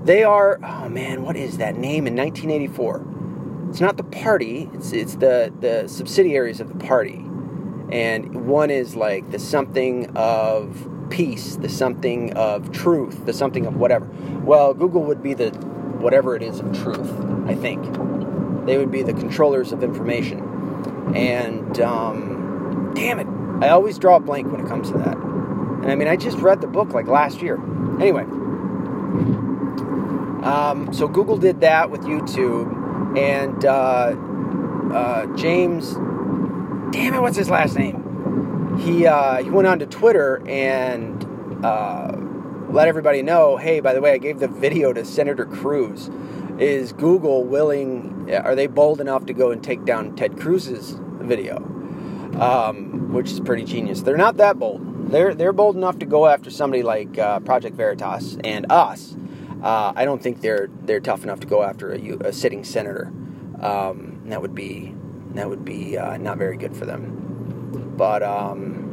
They 0.08 0.24
are, 0.24 0.58
oh 0.64 0.88
man, 0.88 1.24
what 1.24 1.36
is 1.36 1.58
that 1.58 1.76
name 1.76 2.08
in 2.08 2.16
1984? 2.16 3.68
It's 3.70 3.82
not 3.82 3.98
the 3.98 4.06
party, 4.06 4.70
it's, 4.74 4.94
it's 4.94 5.16
the, 5.16 5.52
the 5.60 5.90
subsidiaries 5.90 6.62
of 6.62 6.70
the 6.70 6.86
party. 6.86 7.26
And 7.92 8.48
one 8.48 8.70
is 8.72 8.96
like 8.96 9.30
the 9.32 9.38
something 9.38 10.10
of 10.16 10.90
peace, 11.10 11.58
the 11.58 11.68
something 11.68 12.32
of 12.38 12.72
truth, 12.72 13.26
the 13.26 13.34
something 13.34 13.66
of 13.66 13.76
whatever. 13.76 14.06
Well, 14.46 14.74
Google 14.74 15.04
would 15.04 15.22
be 15.22 15.34
the 15.34 15.50
whatever 16.00 16.38
it 16.38 16.42
is 16.42 16.62
of 16.62 16.72
truth, 16.72 17.12
I 17.46 17.56
think. 17.56 17.84
They 18.66 18.78
would 18.78 18.92
be 18.92 19.04
the 19.04 19.14
controllers 19.14 19.74
of 19.74 19.84
information. 19.84 20.40
And 21.18 21.82
um, 21.82 22.94
damn 22.96 23.20
it, 23.20 23.28
I 23.62 23.72
always 23.72 23.98
draw 23.98 24.16
a 24.16 24.22
blank 24.22 24.54
when 24.54 24.62
it 24.62 24.70
comes 24.70 24.90
to 24.92 24.98
that. 25.00 25.18
And 25.18 25.92
I 25.92 25.96
mean, 25.96 26.08
I 26.08 26.16
just 26.16 26.38
read 26.38 26.62
the 26.62 26.68
book 26.68 26.94
like 26.94 27.08
last 27.08 27.42
year. 27.42 27.60
Anyway, 28.00 28.26
um, 30.44 30.94
so 30.94 31.08
Google 31.08 31.38
did 31.38 31.62
that 31.62 31.89
with 31.89 32.01
YouTube, 32.01 33.17
and 33.17 33.65
uh, 33.65 34.15
uh, 34.94 35.38
James, 35.38 35.94
damn 36.91 37.13
it, 37.13 37.22
what's 37.22 37.38
his 37.38 37.50
last 37.50 37.75
name? 37.75 38.77
He 38.79 39.08
uh, 39.08 39.44
he 39.44 39.50
went 39.50 39.67
on 39.67 39.79
to 39.79 39.86
Twitter 39.86 40.48
and 40.48 41.25
uh, 41.65 42.15
let 42.70 42.88
everybody 42.88 43.22
know, 43.22 43.58
hey, 43.58 43.79
by 43.79 43.94
the 43.94 44.01
way, 44.01 44.12
I 44.12 44.17
gave 44.17 44.39
the 44.39 44.48
video 44.48 44.94
to 44.94 45.03
Senator 45.03 45.46
Cruz. 45.46 46.10
Is 46.60 46.91
Google 46.91 47.44
willing? 47.44 48.32
Are 48.32 48.56
they 48.56 48.67
bold 48.67 49.00
enough 49.00 49.25
to 49.27 49.34
go 49.34 49.51
and 49.51 49.63
take 49.63 49.86
down 49.86 50.15
Ted 50.15 50.39
Cruz's 50.39 51.00
video? 51.22 51.58
Um, 52.39 53.13
which 53.13 53.32
is 53.32 53.39
pretty 53.39 53.63
genius. 53.63 54.01
They're 54.01 54.17
not 54.17 54.38
that 54.38 54.60
bold. 54.60 55.12
They're 55.12 55.34
they're 55.34 55.53
bold 55.53 55.75
enough 55.75 56.00
to 56.00 56.06
go 56.06 56.27
after 56.27 56.50
somebody 56.51 56.84
like 56.84 57.17
uh, 57.17 57.39
Project 57.39 57.75
Veritas 57.75 58.38
and 58.44 58.72
us. 58.72 59.15
Uh, 59.62 59.94
I 59.96 60.06
don't 60.06 60.22
think 60.22 60.42
they're 60.42 60.70
they're 60.84 61.00
tough 61.00 61.24
enough 61.24 61.40
to 61.42 61.48
go 61.48 61.64
after 61.64 61.92
a, 61.94 62.28
a 62.28 62.34
sitting 62.34 62.64
senator. 62.64 63.12
Um, 63.60 64.22
that 64.26 64.42
would 64.42 64.54
be 64.54 64.94
that 65.34 65.50
would 65.50 65.66
be 65.66 65.98
uh, 65.98 66.18
not 66.18 66.38
very 66.38 66.58
good 66.58 66.76
for 66.76 66.86
them. 66.86 67.94
But 67.98 68.22
um, 68.22 68.88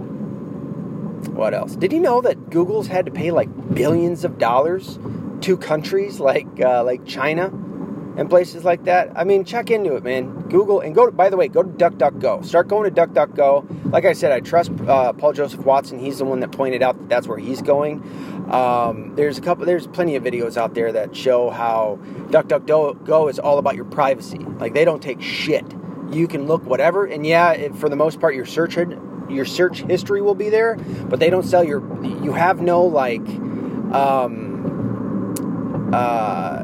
what 1.35 1.55
else? 1.55 1.77
Did 1.77 1.93
you 1.93 2.01
know 2.01 2.21
that 2.23 2.51
Google's 2.51 2.87
had 2.87 3.07
to 3.07 3.13
pay 3.13 3.31
like 3.31 3.75
billions 3.75 4.25
of 4.25 4.39
dollars 4.39 4.99
to 5.43 5.57
countries 5.57 6.21
like 6.21 6.47
uh, 6.61 6.83
like 6.85 7.05
China 7.05 7.47
and 8.17 8.31
places 8.31 8.65
like 8.65 8.85
that? 8.85 9.11
I 9.17 9.25
mean, 9.25 9.45
check 9.45 9.71
into 9.71 9.97
it, 9.97 10.05
man. 10.05 10.31
Google 10.49 10.81
and 10.81 10.95
go. 10.95 11.07
To, 11.07 11.13
by 11.13 11.29
the 11.29 11.37
way, 11.37 11.49
go 11.49 11.63
to 11.63 11.69
DuckDuckGo. 11.69 12.45
Start 12.45 12.69
going 12.69 12.93
to 12.93 13.07
DuckDuckGo. 13.07 13.93
Like 13.93 14.05
I 14.05 14.13
said, 14.13 14.33
I 14.33 14.41
trust 14.41 14.71
uh, 14.87 15.13
Paul 15.13 15.33
Joseph 15.33 15.65
Watson. 15.65 15.99
He's 15.99 16.19
the 16.19 16.25
one 16.25 16.41
that 16.41 16.53
pointed 16.53 16.83
out 16.83 16.99
that 16.99 17.09
that's 17.09 17.27
where 17.27 17.39
he's 17.39 17.61
going. 17.63 18.03
Um, 18.51 19.15
there's 19.17 19.39
a 19.39 19.41
couple. 19.41 19.65
There's 19.65 19.87
plenty 19.87 20.17
of 20.17 20.23
videos 20.23 20.57
out 20.57 20.75
there 20.75 20.93
that 20.93 21.17
show 21.17 21.51
how 21.51 21.99
DuckDuckGo 22.29 23.31
is 23.31 23.39
all 23.39 23.59
about 23.59 23.75
your 23.75 23.87
privacy. 23.87 24.39
Like 24.39 24.75
they 24.75 24.85
don't 24.85 25.03
take 25.03 25.23
shit 25.23 25.65
you 26.13 26.29
can 26.29 26.47
look 26.47 26.65
whatever, 26.65 27.05
and 27.05 27.27
yeah, 27.27 27.53
it, 27.53 27.77
for 27.77 27.89
the 27.89 27.97
most 27.97 28.21
part, 28.21 28.35
your 28.35 28.47
search 28.47 28.77
your 29.29 29.45
search 29.45 29.83
history 29.83 30.21
will 30.23 30.35
be 30.35 30.51
there, 30.51 30.77
but 31.09 31.21
they 31.21 31.31
don't 31.31 31.45
sell 31.45 31.65
your. 31.65 31.81
You 32.23 32.33
have 32.33 32.61
no 32.61 32.83
like 32.85 33.27
um, 33.93 35.35
uh, 35.93 36.63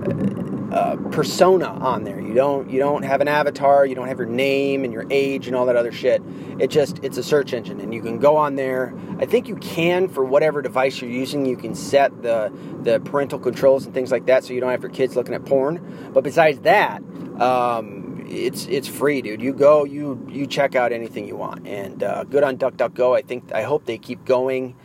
uh, 0.72 0.96
persona 1.10 1.66
on 1.66 2.04
there. 2.04 2.20
You 2.20 2.34
don't 2.34 2.70
you 2.70 2.78
don't 2.78 3.02
have 3.02 3.20
an 3.20 3.28
avatar. 3.28 3.84
You 3.86 3.94
don't 3.94 4.08
have 4.08 4.18
your 4.18 4.28
name 4.28 4.84
and 4.84 4.92
your 4.92 5.06
age 5.10 5.46
and 5.46 5.56
all 5.56 5.66
that 5.66 5.76
other 5.76 5.92
shit. 5.92 6.22
It 6.58 6.68
just 6.70 7.00
it's 7.02 7.16
a 7.16 7.22
search 7.22 7.52
engine, 7.52 7.80
and 7.80 7.92
you 7.92 8.00
can 8.00 8.18
go 8.18 8.36
on 8.36 8.56
there. 8.56 8.94
I 9.18 9.26
think 9.26 9.48
you 9.48 9.56
can 9.56 10.08
for 10.08 10.24
whatever 10.24 10.62
device 10.62 11.00
you're 11.00 11.10
using. 11.10 11.44
You 11.46 11.56
can 11.56 11.74
set 11.74 12.22
the 12.22 12.52
the 12.82 13.00
parental 13.00 13.38
controls 13.38 13.84
and 13.84 13.94
things 13.94 14.12
like 14.12 14.26
that, 14.26 14.44
so 14.44 14.52
you 14.52 14.60
don't 14.60 14.70
have 14.70 14.82
your 14.82 14.92
kids 14.92 15.16
looking 15.16 15.34
at 15.34 15.44
porn. 15.44 16.10
But 16.12 16.24
besides 16.24 16.60
that. 16.60 17.02
Um, 17.40 18.26
it's 18.30 18.66
it's 18.66 18.86
free, 18.86 19.22
dude. 19.22 19.42
You 19.42 19.52
go, 19.52 19.84
you 19.84 20.24
you 20.30 20.46
check 20.46 20.76
out 20.76 20.92
anything 20.92 21.26
you 21.26 21.36
want, 21.36 21.66
and 21.66 22.02
uh, 22.02 22.24
good 22.24 22.44
on 22.44 22.58
DuckDuckGo. 22.58 23.16
I 23.16 23.22
think 23.22 23.52
I 23.52 23.62
hope 23.62 23.86
they 23.86 23.98
keep 23.98 24.24
going. 24.24 24.76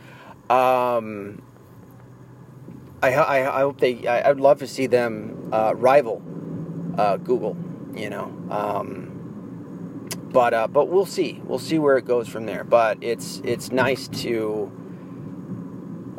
Um, 0.50 1.42
I, 3.06 3.40
I, 3.40 3.58
I 3.58 3.60
hope 3.60 3.80
they. 3.80 4.06
I, 4.06 4.28
would 4.28 4.40
love 4.40 4.58
to 4.60 4.66
see 4.66 4.86
them 4.86 5.50
uh, 5.52 5.74
rival 5.76 6.22
uh, 6.98 7.16
Google. 7.18 7.56
You 7.94 8.10
know, 8.10 8.24
um, 8.50 10.08
but 10.32 10.52
uh, 10.54 10.66
but 10.68 10.88
we'll 10.88 11.06
see. 11.06 11.40
We'll 11.44 11.58
see 11.58 11.78
where 11.78 11.96
it 11.96 12.04
goes 12.04 12.28
from 12.28 12.46
there. 12.46 12.64
But 12.64 12.98
it's 13.02 13.40
it's 13.44 13.70
nice 13.70 14.08
to 14.08 14.70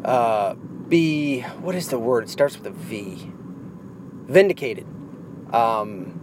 uh, 0.04 0.54
be. 0.56 1.42
What 1.42 1.76
is 1.76 1.90
the 1.90 2.00
word? 2.00 2.26
It 2.26 2.30
starts 2.30 2.58
with 2.58 2.68
a 2.68 2.72
V. 2.72 3.32
Vindicated. 4.26 4.86
Um, 5.54 6.17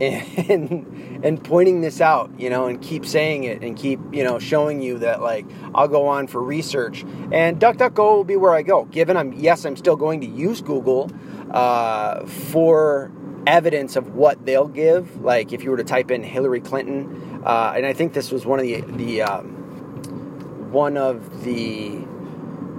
and 0.00 1.24
and 1.24 1.42
pointing 1.42 1.80
this 1.80 2.00
out, 2.00 2.30
you 2.38 2.50
know, 2.50 2.66
and 2.66 2.80
keep 2.82 3.06
saying 3.06 3.44
it 3.44 3.62
and 3.62 3.76
keep, 3.76 4.00
you 4.12 4.24
know, 4.24 4.38
showing 4.38 4.80
you 4.82 4.98
that 4.98 5.22
like 5.22 5.46
I'll 5.74 5.88
go 5.88 6.08
on 6.08 6.26
for 6.26 6.42
research. 6.42 7.04
And 7.32 7.60
DuckDuckGo 7.60 8.16
will 8.16 8.24
be 8.24 8.36
where 8.36 8.52
I 8.52 8.62
go. 8.62 8.84
Given 8.86 9.16
I'm 9.16 9.32
yes, 9.32 9.64
I'm 9.64 9.76
still 9.76 9.96
going 9.96 10.20
to 10.20 10.26
use 10.26 10.60
Google 10.60 11.10
uh, 11.50 12.26
for 12.26 13.12
evidence 13.46 13.96
of 13.96 14.14
what 14.14 14.44
they'll 14.44 14.68
give. 14.68 15.22
Like 15.22 15.52
if 15.52 15.62
you 15.62 15.70
were 15.70 15.76
to 15.76 15.84
type 15.84 16.10
in 16.10 16.22
Hillary 16.22 16.60
Clinton, 16.60 17.42
uh, 17.44 17.74
and 17.76 17.86
I 17.86 17.92
think 17.92 18.12
this 18.12 18.30
was 18.30 18.44
one 18.44 18.58
of 18.58 18.64
the 18.64 18.80
the 18.80 19.22
um, 19.22 20.72
one 20.72 20.96
of 20.96 21.44
the 21.44 22.04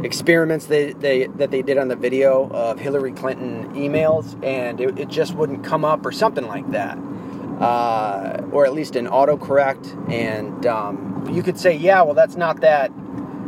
experiments 0.04 0.66
they, 0.66 0.94
they, 0.94 1.28
that 1.28 1.52
they 1.52 1.62
did 1.62 1.78
on 1.78 1.88
the 1.88 1.96
video 1.96 2.50
of 2.50 2.80
Hillary 2.80 3.12
Clinton 3.12 3.74
emails, 3.76 4.42
and 4.44 4.80
it, 4.82 5.00
it 5.00 5.08
just 5.08 5.36
wouldn't 5.36 5.64
come 5.64 5.86
up 5.86 6.06
or 6.06 6.12
something 6.12 6.48
like 6.48 6.70
that, 6.72 6.98
uh, 7.60 8.42
or 8.52 8.66
at 8.66 8.74
least 8.74 8.96
an 8.96 9.08
autocorrect. 9.08 10.12
And 10.12 10.66
um, 10.66 11.28
you 11.32 11.44
could 11.44 11.58
say, 11.58 11.76
yeah, 11.76 12.02
well, 12.02 12.14
that's 12.14 12.36
not 12.36 12.62
that. 12.62 12.92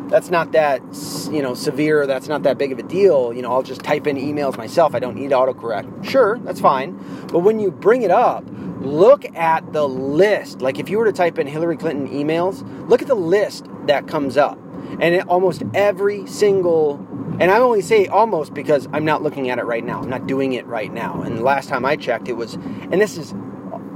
That's 0.09 0.29
not 0.29 0.53
that 0.53 0.81
you 1.29 1.41
know 1.41 1.53
severe. 1.53 2.07
That's 2.07 2.29
not 2.29 2.43
that 2.43 2.57
big 2.57 2.71
of 2.71 2.79
a 2.79 2.83
deal. 2.83 3.33
You 3.33 3.41
know, 3.41 3.51
I'll 3.51 3.63
just 3.63 3.81
type 3.81 4.07
in 4.07 4.15
emails 4.15 4.57
myself. 4.57 4.95
I 4.95 4.99
don't 4.99 5.17
need 5.17 5.31
autocorrect. 5.31 6.05
Sure, 6.05 6.39
that's 6.39 6.61
fine. 6.61 6.93
But 7.27 7.39
when 7.39 7.59
you 7.59 7.71
bring 7.71 8.03
it 8.03 8.11
up, 8.11 8.45
look 8.79 9.25
at 9.35 9.73
the 9.73 9.85
list. 9.85 10.61
Like 10.61 10.79
if 10.79 10.87
you 10.87 10.97
were 10.97 11.03
to 11.03 11.11
type 11.11 11.37
in 11.37 11.45
Hillary 11.45 11.75
Clinton 11.75 12.07
emails, 12.07 12.63
look 12.87 13.01
at 13.01 13.09
the 13.09 13.15
list 13.15 13.65
that 13.87 14.07
comes 14.07 14.37
up 14.37 14.57
and 14.99 15.15
it, 15.15 15.27
almost 15.27 15.63
every 15.73 16.25
single, 16.27 16.95
and 17.39 17.51
I 17.51 17.59
only 17.59 17.81
say 17.81 18.07
almost 18.07 18.53
because 18.53 18.87
I'm 18.93 19.05
not 19.05 19.23
looking 19.23 19.49
at 19.49 19.59
it 19.59 19.65
right 19.65 19.83
now. 19.83 20.01
I'm 20.01 20.09
not 20.09 20.27
doing 20.27 20.53
it 20.53 20.65
right 20.65 20.91
now. 20.91 21.21
And 21.21 21.37
the 21.37 21.43
last 21.43 21.69
time 21.69 21.85
I 21.85 21.95
checked, 21.95 22.27
it 22.27 22.33
was, 22.33 22.55
and 22.55 23.01
this 23.01 23.17
is 23.17 23.33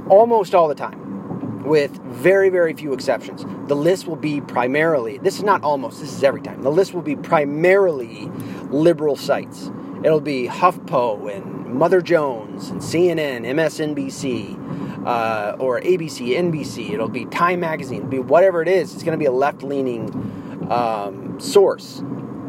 almost 0.08 0.54
all 0.54 0.68
the 0.68 0.74
time, 0.74 1.64
with 1.64 1.92
very, 2.02 2.48
very 2.48 2.72
few 2.74 2.92
exceptions. 2.92 3.44
The 3.68 3.76
list 3.76 4.06
will 4.06 4.16
be 4.16 4.40
primarily, 4.40 5.18
this 5.18 5.36
is 5.36 5.42
not 5.42 5.62
almost, 5.62 6.00
this 6.00 6.12
is 6.12 6.24
every 6.24 6.42
time. 6.42 6.62
The 6.62 6.72
list 6.72 6.92
will 6.92 7.02
be 7.02 7.16
primarily 7.16 8.30
liberal 8.70 9.16
sites. 9.16 9.70
It'll 10.04 10.20
be 10.20 10.48
HuffPo 10.48 11.34
and 11.34 11.66
Mother 11.66 12.00
Jones 12.00 12.68
and 12.70 12.80
CNN, 12.80 13.46
MSNBC, 13.46 15.06
uh, 15.06 15.56
or 15.58 15.80
ABC, 15.80 16.36
NBC. 16.36 16.90
It'll 16.90 17.08
be 17.08 17.24
Time 17.26 17.60
Magazine. 17.60 17.98
It'll 17.98 18.10
be 18.10 18.18
whatever 18.18 18.62
it 18.62 18.68
is. 18.68 18.94
It's 18.94 19.02
going 19.02 19.16
to 19.16 19.22
be 19.22 19.26
a 19.26 19.32
left 19.32 19.62
leaning 19.62 20.41
um, 20.70 21.38
source. 21.40 22.02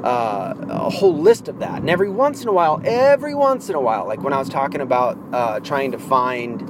Uh, 0.04 0.54
a 0.70 0.90
whole 0.90 1.18
list 1.18 1.48
of 1.48 1.60
that. 1.60 1.80
And 1.80 1.90
every 1.90 2.10
once 2.10 2.42
in 2.42 2.50
a 2.50 2.52
while, 2.52 2.82
every 2.84 3.34
once 3.34 3.70
in 3.70 3.76
a 3.76 3.80
while, 3.80 4.06
like 4.06 4.22
when 4.22 4.34
I 4.34 4.38
was 4.38 4.50
talking 4.50 4.82
about 4.82 5.18
uh, 5.32 5.62
trying 5.62 5.94
to 5.94 5.98
find 5.98 6.62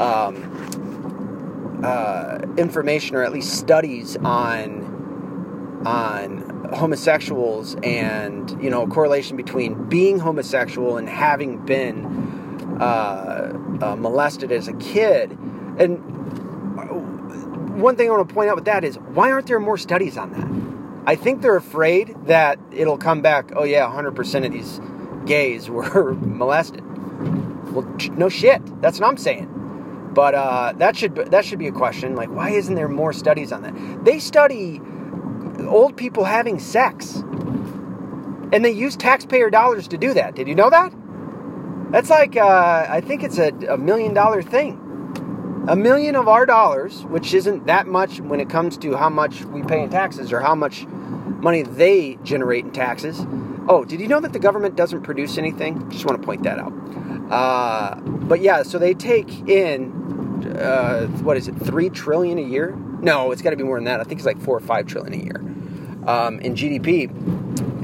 um, 0.00 1.80
uh, 1.84 2.38
information 2.56 3.16
or 3.16 3.24
at 3.24 3.32
least 3.32 3.58
studies 3.58 4.16
on 4.18 5.82
on 5.84 6.70
homosexuals 6.74 7.74
and 7.82 8.62
you 8.62 8.70
know 8.70 8.86
correlation 8.86 9.36
between 9.36 9.88
being 9.88 10.18
homosexual 10.18 10.96
and 10.96 11.08
having 11.08 11.64
been 11.64 12.04
uh, 12.80 13.52
uh, 13.82 13.96
molested 13.96 14.52
as 14.52 14.68
a 14.68 14.74
kid. 14.74 15.32
And 15.78 15.98
one 17.80 17.96
thing 17.96 18.08
I 18.08 18.12
want 18.12 18.28
to 18.28 18.34
point 18.34 18.50
out 18.50 18.56
with 18.56 18.66
that 18.66 18.84
is 18.84 18.98
why 18.98 19.30
aren't 19.30 19.46
there 19.46 19.58
more 19.58 19.78
studies 19.78 20.16
on 20.16 20.32
that? 20.32 20.69
I 21.10 21.16
think 21.16 21.42
they're 21.42 21.56
afraid 21.56 22.14
that 22.26 22.60
it'll 22.70 22.96
come 22.96 23.20
back. 23.20 23.50
Oh 23.56 23.64
yeah, 23.64 23.84
100% 23.90 24.46
of 24.46 24.52
these 24.52 24.80
gays 25.26 25.68
were 25.76 26.14
molested. 26.14 26.84
Well, 27.72 27.82
no 28.12 28.28
shit. 28.28 28.62
That's 28.80 29.00
what 29.00 29.08
I'm 29.08 29.16
saying. 29.16 30.12
But 30.14 30.36
uh, 30.36 30.72
that 30.76 30.96
should 30.96 31.16
that 31.16 31.44
should 31.44 31.58
be 31.58 31.66
a 31.66 31.72
question. 31.72 32.14
Like, 32.14 32.30
why 32.30 32.50
isn't 32.50 32.76
there 32.76 32.86
more 32.86 33.12
studies 33.12 33.50
on 33.50 33.62
that? 33.62 34.04
They 34.04 34.20
study 34.20 34.80
old 35.66 35.96
people 35.96 36.22
having 36.22 36.60
sex, 36.60 37.16
and 38.52 38.64
they 38.64 38.70
use 38.70 38.96
taxpayer 38.96 39.50
dollars 39.50 39.88
to 39.88 39.98
do 39.98 40.14
that. 40.14 40.36
Did 40.36 40.46
you 40.46 40.54
know 40.54 40.70
that? 40.70 40.94
That's 41.90 42.10
like 42.10 42.36
uh, 42.36 42.86
I 42.88 43.00
think 43.00 43.24
it's 43.24 43.38
a, 43.38 43.48
a 43.68 43.76
million 43.76 44.14
dollar 44.14 44.42
thing. 44.42 44.78
A 45.68 45.76
million 45.76 46.16
of 46.16 46.28
our 46.28 46.46
dollars, 46.46 47.04
which 47.04 47.34
isn't 47.34 47.66
that 47.66 47.86
much 47.86 48.20
when 48.20 48.40
it 48.40 48.48
comes 48.48 48.76
to 48.78 48.96
how 48.96 49.08
much 49.08 49.44
we 49.44 49.62
pay 49.62 49.82
in 49.82 49.90
taxes 49.90 50.32
or 50.32 50.40
how 50.40 50.54
much 50.54 50.86
money 50.86 51.62
they 51.62 52.18
generate 52.22 52.64
in 52.64 52.70
taxes. 52.70 53.24
Oh, 53.68 53.84
did 53.84 54.00
you 54.00 54.08
know 54.08 54.20
that 54.20 54.32
the 54.32 54.38
government 54.38 54.76
doesn't 54.76 55.02
produce 55.02 55.38
anything? 55.38 55.90
Just 55.90 56.04
want 56.04 56.20
to 56.20 56.26
point 56.26 56.42
that 56.42 56.58
out. 56.58 56.72
Uh, 57.30 58.00
but 58.00 58.40
yeah, 58.40 58.62
so 58.62 58.78
they 58.78 58.94
take 58.94 59.48
in 59.48 60.00
uh, 60.46 61.06
what 61.22 61.36
is 61.36 61.48
it, 61.48 61.56
three 61.56 61.90
trillion 61.90 62.38
a 62.38 62.42
year? 62.42 62.76
No, 63.00 63.30
it's 63.30 63.42
got 63.42 63.50
to 63.50 63.56
be 63.56 63.64
more 63.64 63.76
than 63.76 63.84
that. 63.84 64.00
I 64.00 64.04
think 64.04 64.18
it's 64.18 64.26
like 64.26 64.40
four 64.40 64.56
or 64.56 64.60
five 64.60 64.86
trillion 64.86 65.14
a 65.14 65.24
year 65.24 65.36
um, 66.06 66.40
in 66.40 66.54
GDP 66.54 67.10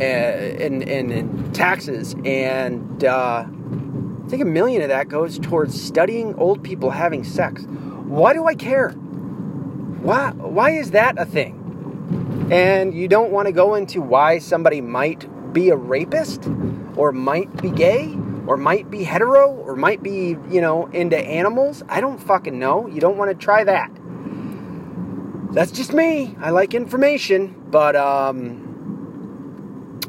and 0.00 0.82
uh, 0.82 0.86
in, 0.86 1.52
taxes, 1.52 2.14
and 2.24 3.04
uh, 3.04 3.44
I 4.26 4.28
think 4.28 4.42
a 4.42 4.46
million 4.46 4.82
of 4.82 4.88
that 4.88 5.08
goes 5.08 5.38
towards 5.38 5.80
studying 5.80 6.34
old 6.34 6.64
people 6.64 6.90
having 6.90 7.22
sex. 7.22 7.62
Why 7.62 8.32
do 8.32 8.44
I 8.44 8.56
care? 8.56 8.90
Why? 8.90 10.32
Why 10.32 10.70
is 10.70 10.90
that 10.90 11.16
a 11.16 11.24
thing? 11.24 12.48
And 12.50 12.92
you 12.92 13.06
don't 13.06 13.30
want 13.30 13.46
to 13.46 13.52
go 13.52 13.76
into 13.76 14.00
why 14.00 14.40
somebody 14.40 14.80
might 14.80 15.52
be 15.52 15.68
a 15.68 15.76
rapist 15.76 16.48
or 16.96 17.12
might 17.12 17.62
be 17.62 17.70
gay 17.70 18.18
or 18.48 18.56
might 18.56 18.90
be 18.90 19.04
hetero 19.04 19.48
or 19.48 19.76
might 19.76 20.02
be, 20.02 20.36
you 20.50 20.60
know, 20.60 20.86
into 20.86 21.16
animals. 21.16 21.84
I 21.88 22.00
don't 22.00 22.18
fucking 22.18 22.58
know. 22.58 22.88
You 22.88 23.00
don't 23.00 23.16
want 23.16 23.30
to 23.30 23.36
try 23.36 23.62
that. 23.62 23.92
That's 25.52 25.70
just 25.70 25.92
me. 25.92 26.34
I 26.40 26.50
like 26.50 26.74
information, 26.74 27.54
but 27.70 27.94
um 27.94 28.65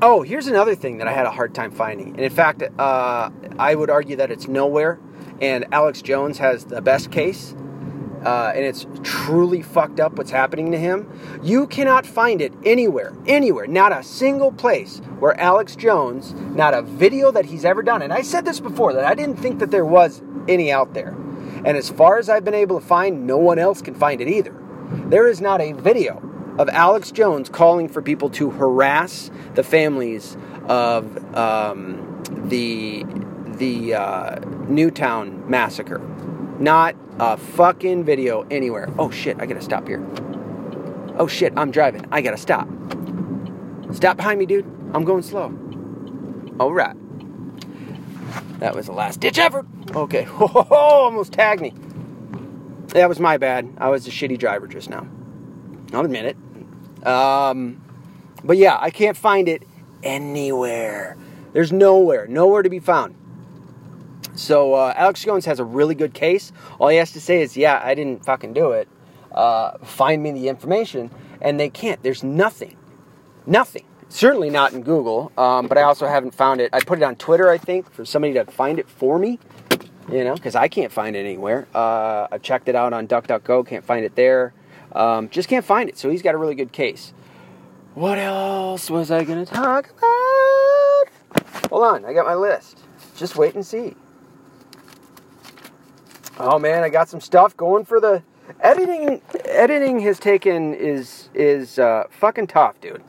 Oh, 0.02 0.22
here's 0.22 0.48
another 0.48 0.76
thing 0.76 1.00
that 1.00 1.08
I 1.08 1.12
had 1.12 1.26
a 1.26 1.32
hard 1.32 1.56
time 1.56 1.72
finding. 1.72 2.10
And 2.10 2.20
in 2.20 2.30
fact, 2.30 2.62
uh, 2.78 3.30
I 3.58 3.74
would 3.74 3.90
argue 3.90 4.16
that 4.18 4.30
it's 4.30 4.48
nowhere 4.48 5.00
and 5.42 5.66
Alex 5.72 6.02
Jones 6.02 6.38
has 6.38 6.66
the 6.66 6.82
best 6.82 7.12
case 7.12 7.56
uh, 8.24 8.52
and 8.56 8.66
it's 8.66 8.86
truly 9.04 9.62
fucked 9.62 10.00
up 10.00 10.14
what's 10.18 10.32
happening 10.32 10.72
to 10.72 10.78
him. 10.78 11.10
You 11.42 11.66
cannot 11.68 12.06
find 12.06 12.42
it 12.42 12.54
anywhere, 12.66 13.16
anywhere, 13.26 13.68
not 13.68 13.92
a 13.92 14.04
single 14.04 14.52
place 14.52 15.00
where 15.20 15.40
Alex 15.40 15.76
Jones, 15.76 16.34
not 16.34 16.74
a 16.74 16.82
video 16.82 17.32
that 17.32 17.46
he's 17.46 17.66
ever 17.66 17.82
done. 17.82 18.02
And 18.02 18.14
I 18.14 18.22
said 18.22 18.46
this 18.46 18.60
before 18.60 18.94
that 18.94 19.06
I 19.06 19.16
didn't 19.16 19.38
think 19.38 19.60
that 19.60 19.72
there 19.72 19.86
was 19.86 20.22
any 20.48 20.72
out 20.72 20.94
there. 20.94 21.16
And 21.66 21.78
as 21.78 21.90
far 21.90 22.18
as 22.18 22.30
I've 22.30 22.44
been 22.44 22.54
able 22.54 22.80
to 22.80 22.86
find, 22.86 23.26
no 23.26 23.38
one 23.38 23.60
else 23.60 23.82
can 23.82 23.96
find 23.96 24.22
it 24.22 24.28
either. 24.28 24.56
There 25.10 25.28
is 25.28 25.42
not 25.42 25.62
a 25.62 25.74
video 25.74 26.22
of 26.58 26.70
Alex 26.70 27.12
Jones 27.12 27.50
calling 27.50 27.88
for 27.88 28.02
people 28.02 28.30
to 28.32 28.50
harass 28.50 29.30
the 29.56 29.64
families 29.64 30.38
of 30.68 31.36
um, 31.36 32.24
the 32.50 33.06
the 33.58 33.96
uh, 33.96 34.40
Newtown 34.68 35.50
massacre. 35.50 36.00
Not 36.60 36.96
a 37.20 37.38
fucking 37.38 38.04
video 38.04 38.46
anywhere. 38.50 38.92
Oh 38.98 39.10
shit, 39.10 39.40
I 39.40 39.46
gotta 39.46 39.62
stop 39.62 39.88
here. 39.88 40.06
Oh 41.18 41.28
shit, 41.28 41.54
I'm 41.58 41.72
driving. 41.72 42.06
I 42.12 42.22
gotta 42.22 42.38
stop. 42.38 42.68
Stop 43.94 44.18
behind 44.18 44.40
me, 44.40 44.46
dude. 44.46 44.66
I'm 44.94 45.04
going 45.04 45.24
slow. 45.24 45.58
Alright. 46.60 46.96
That 48.60 48.76
was 48.76 48.88
the 48.88 48.92
last 48.92 49.20
ditch 49.20 49.38
effort. 49.38 49.66
Okay. 49.96 50.28
Oh, 50.40 50.68
almost 50.72 51.34
tagged 51.34 51.62
me. 51.62 51.74
That 52.88 53.10
was 53.10 53.20
my 53.20 53.38
bad. 53.38 53.72
I 53.78 53.90
was 53.90 54.08
a 54.08 54.12
shitty 54.12 54.38
driver 54.38 54.68
just 54.68 54.90
now. 54.90 55.08
I'll 55.94 56.06
admit 56.06 56.26
it. 56.26 56.38
Um, 57.06 57.82
but 58.44 58.58
yeah, 58.58 58.78
I 58.80 58.90
can't 58.90 59.18
find 59.18 59.48
it 59.48 59.64
anywhere. 60.04 61.18
There's 61.54 61.72
nowhere, 61.72 62.28
nowhere 62.28 62.62
to 62.62 62.70
be 62.70 62.80
found. 62.80 63.16
So 64.36 64.76
uh, 64.76 64.94
Alex 64.96 65.24
Jones 65.24 65.46
has 65.46 65.60
a 65.60 65.64
really 65.64 65.96
good 65.96 66.14
case. 66.14 66.52
All 66.80 66.90
he 66.90 66.98
has 66.98 67.12
to 67.14 67.22
say 67.22 67.42
is, 67.42 67.58
"Yeah, 67.58 67.82
I 67.84 67.96
didn't 67.96 68.24
fucking 68.24 68.54
do 68.54 68.72
it. 68.72 68.88
Uh, 69.32 69.78
find 69.80 70.22
me 70.22 70.32
the 70.32 70.48
information," 70.50 71.10
and 71.42 71.60
they 71.60 71.70
can't. 71.70 72.02
There's 72.04 72.24
nothing, 72.24 72.78
nothing. 73.46 73.86
Certainly 74.10 74.52
not 74.52 74.74
in 74.74 74.84
Google. 74.84 75.32
Um, 75.38 75.68
but 75.68 75.78
I 75.78 75.82
also 75.82 76.08
haven't 76.08 76.34
found 76.34 76.62
it. 76.62 76.70
I 76.72 76.80
put 76.82 77.00
it 77.00 77.04
on 77.04 77.16
Twitter, 77.16 77.50
I 77.50 77.58
think, 77.58 77.92
for 77.92 78.06
somebody 78.06 78.34
to 78.36 78.46
find 78.46 78.80
it 78.80 78.88
for 78.88 79.18
me. 79.20 79.40
You 80.10 80.24
know, 80.24 80.36
because 80.36 80.56
I 80.56 80.70
can't 80.70 80.92
find 80.92 81.18
it 81.18 81.26
anywhere. 81.26 81.68
Uh, 81.76 82.28
I've 82.32 82.42
checked 82.42 82.70
it 82.70 82.76
out 82.76 82.94
on 82.94 83.08
DuckDuckGo, 83.10 83.68
can't 83.68 83.84
find 83.84 84.06
it 84.06 84.16
there. 84.16 84.54
Um, 84.94 85.30
just 85.30 85.50
can't 85.50 85.66
find 85.66 85.90
it. 85.90 85.98
So 85.98 86.10
he's 86.10 86.22
got 86.22 86.36
a 86.36 86.38
really 86.38 86.56
good 86.56 86.72
case. 86.72 87.14
What 87.94 88.18
else 88.18 88.90
was 88.90 89.10
I 89.10 89.24
going 89.24 89.44
to 89.44 89.52
talk 89.52 89.90
about? 89.90 91.70
Hold 91.70 91.84
on, 91.84 92.06
I 92.06 92.14
got 92.14 92.26
my 92.26 92.36
list. 92.36 92.80
Just 93.16 93.36
wait 93.36 93.56
and 93.56 93.66
see. 93.66 93.96
Oh 96.40 96.60
man, 96.60 96.84
I 96.84 96.90
got 96.90 97.10
some 97.10 97.20
stuff 97.20 97.58
going 97.58 97.86
for 97.86 98.00
the 98.00 98.22
editing. 98.60 99.22
Editing 99.46 100.00
has 100.02 100.20
taken 100.20 100.74
is 100.76 101.30
is 101.34 101.80
uh, 101.80 102.04
fucking 102.12 102.48
tough, 102.48 102.80
dude. 102.80 103.04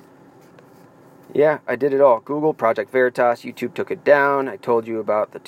Yeah, 1.34 1.58
I 1.66 1.76
did 1.76 1.92
it 1.92 2.00
all. 2.00 2.20
Google, 2.20 2.54
Project 2.54 2.90
Veritas, 2.90 3.42
YouTube 3.42 3.74
took 3.74 3.90
it 3.90 4.02
down. 4.02 4.48
I 4.48 4.56
told 4.56 4.86
you 4.86 4.98
about 4.98 5.32
the 5.32 5.38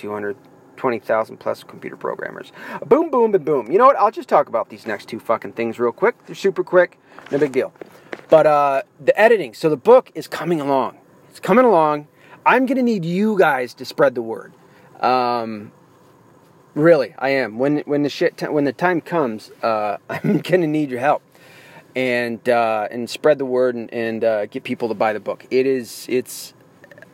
220,000 0.80 1.36
plus 1.36 1.62
computer 1.62 1.96
programmers. 1.96 2.52
Boom, 2.86 3.10
boom, 3.10 3.34
and 3.34 3.44
boom. 3.44 3.70
You 3.70 3.76
know 3.76 3.84
what? 3.86 3.96
I'll 3.96 4.10
just 4.10 4.30
talk 4.30 4.48
about 4.48 4.70
these 4.70 4.86
next 4.86 5.08
two 5.08 5.20
fucking 5.20 5.52
things 5.52 5.78
real 5.78 5.92
quick. 5.92 6.14
They're 6.24 6.34
super 6.34 6.64
quick, 6.64 6.98
no 7.30 7.36
big 7.36 7.52
deal. 7.52 7.72
But 8.30 8.46
uh, 8.46 8.82
the 8.98 9.18
editing. 9.20 9.52
So 9.52 9.68
the 9.68 9.76
book 9.76 10.10
is 10.14 10.26
coming 10.26 10.60
along. 10.60 10.96
It's 11.28 11.40
coming 11.40 11.66
along. 11.66 12.08
I'm 12.46 12.64
gonna 12.64 12.82
need 12.82 13.04
you 13.04 13.38
guys 13.38 13.74
to 13.74 13.84
spread 13.84 14.14
the 14.14 14.22
word. 14.22 14.54
Um, 15.00 15.72
Really, 16.74 17.14
I 17.18 17.30
am. 17.30 17.58
When 17.58 17.78
when 17.80 18.04
the 18.04 18.08
shit 18.08 18.36
t- 18.36 18.46
when 18.46 18.62
the 18.64 18.72
time 18.72 19.00
comes, 19.00 19.50
uh, 19.62 19.96
I'm 20.08 20.38
gonna 20.38 20.68
need 20.68 20.88
your 20.88 21.00
help, 21.00 21.20
and 21.96 22.48
uh, 22.48 22.86
and 22.92 23.10
spread 23.10 23.38
the 23.38 23.44
word 23.44 23.74
and, 23.74 23.92
and 23.92 24.22
uh, 24.22 24.46
get 24.46 24.62
people 24.62 24.86
to 24.88 24.94
buy 24.94 25.12
the 25.12 25.20
book. 25.20 25.44
It 25.50 25.66
is 25.66 26.06
it's. 26.08 26.54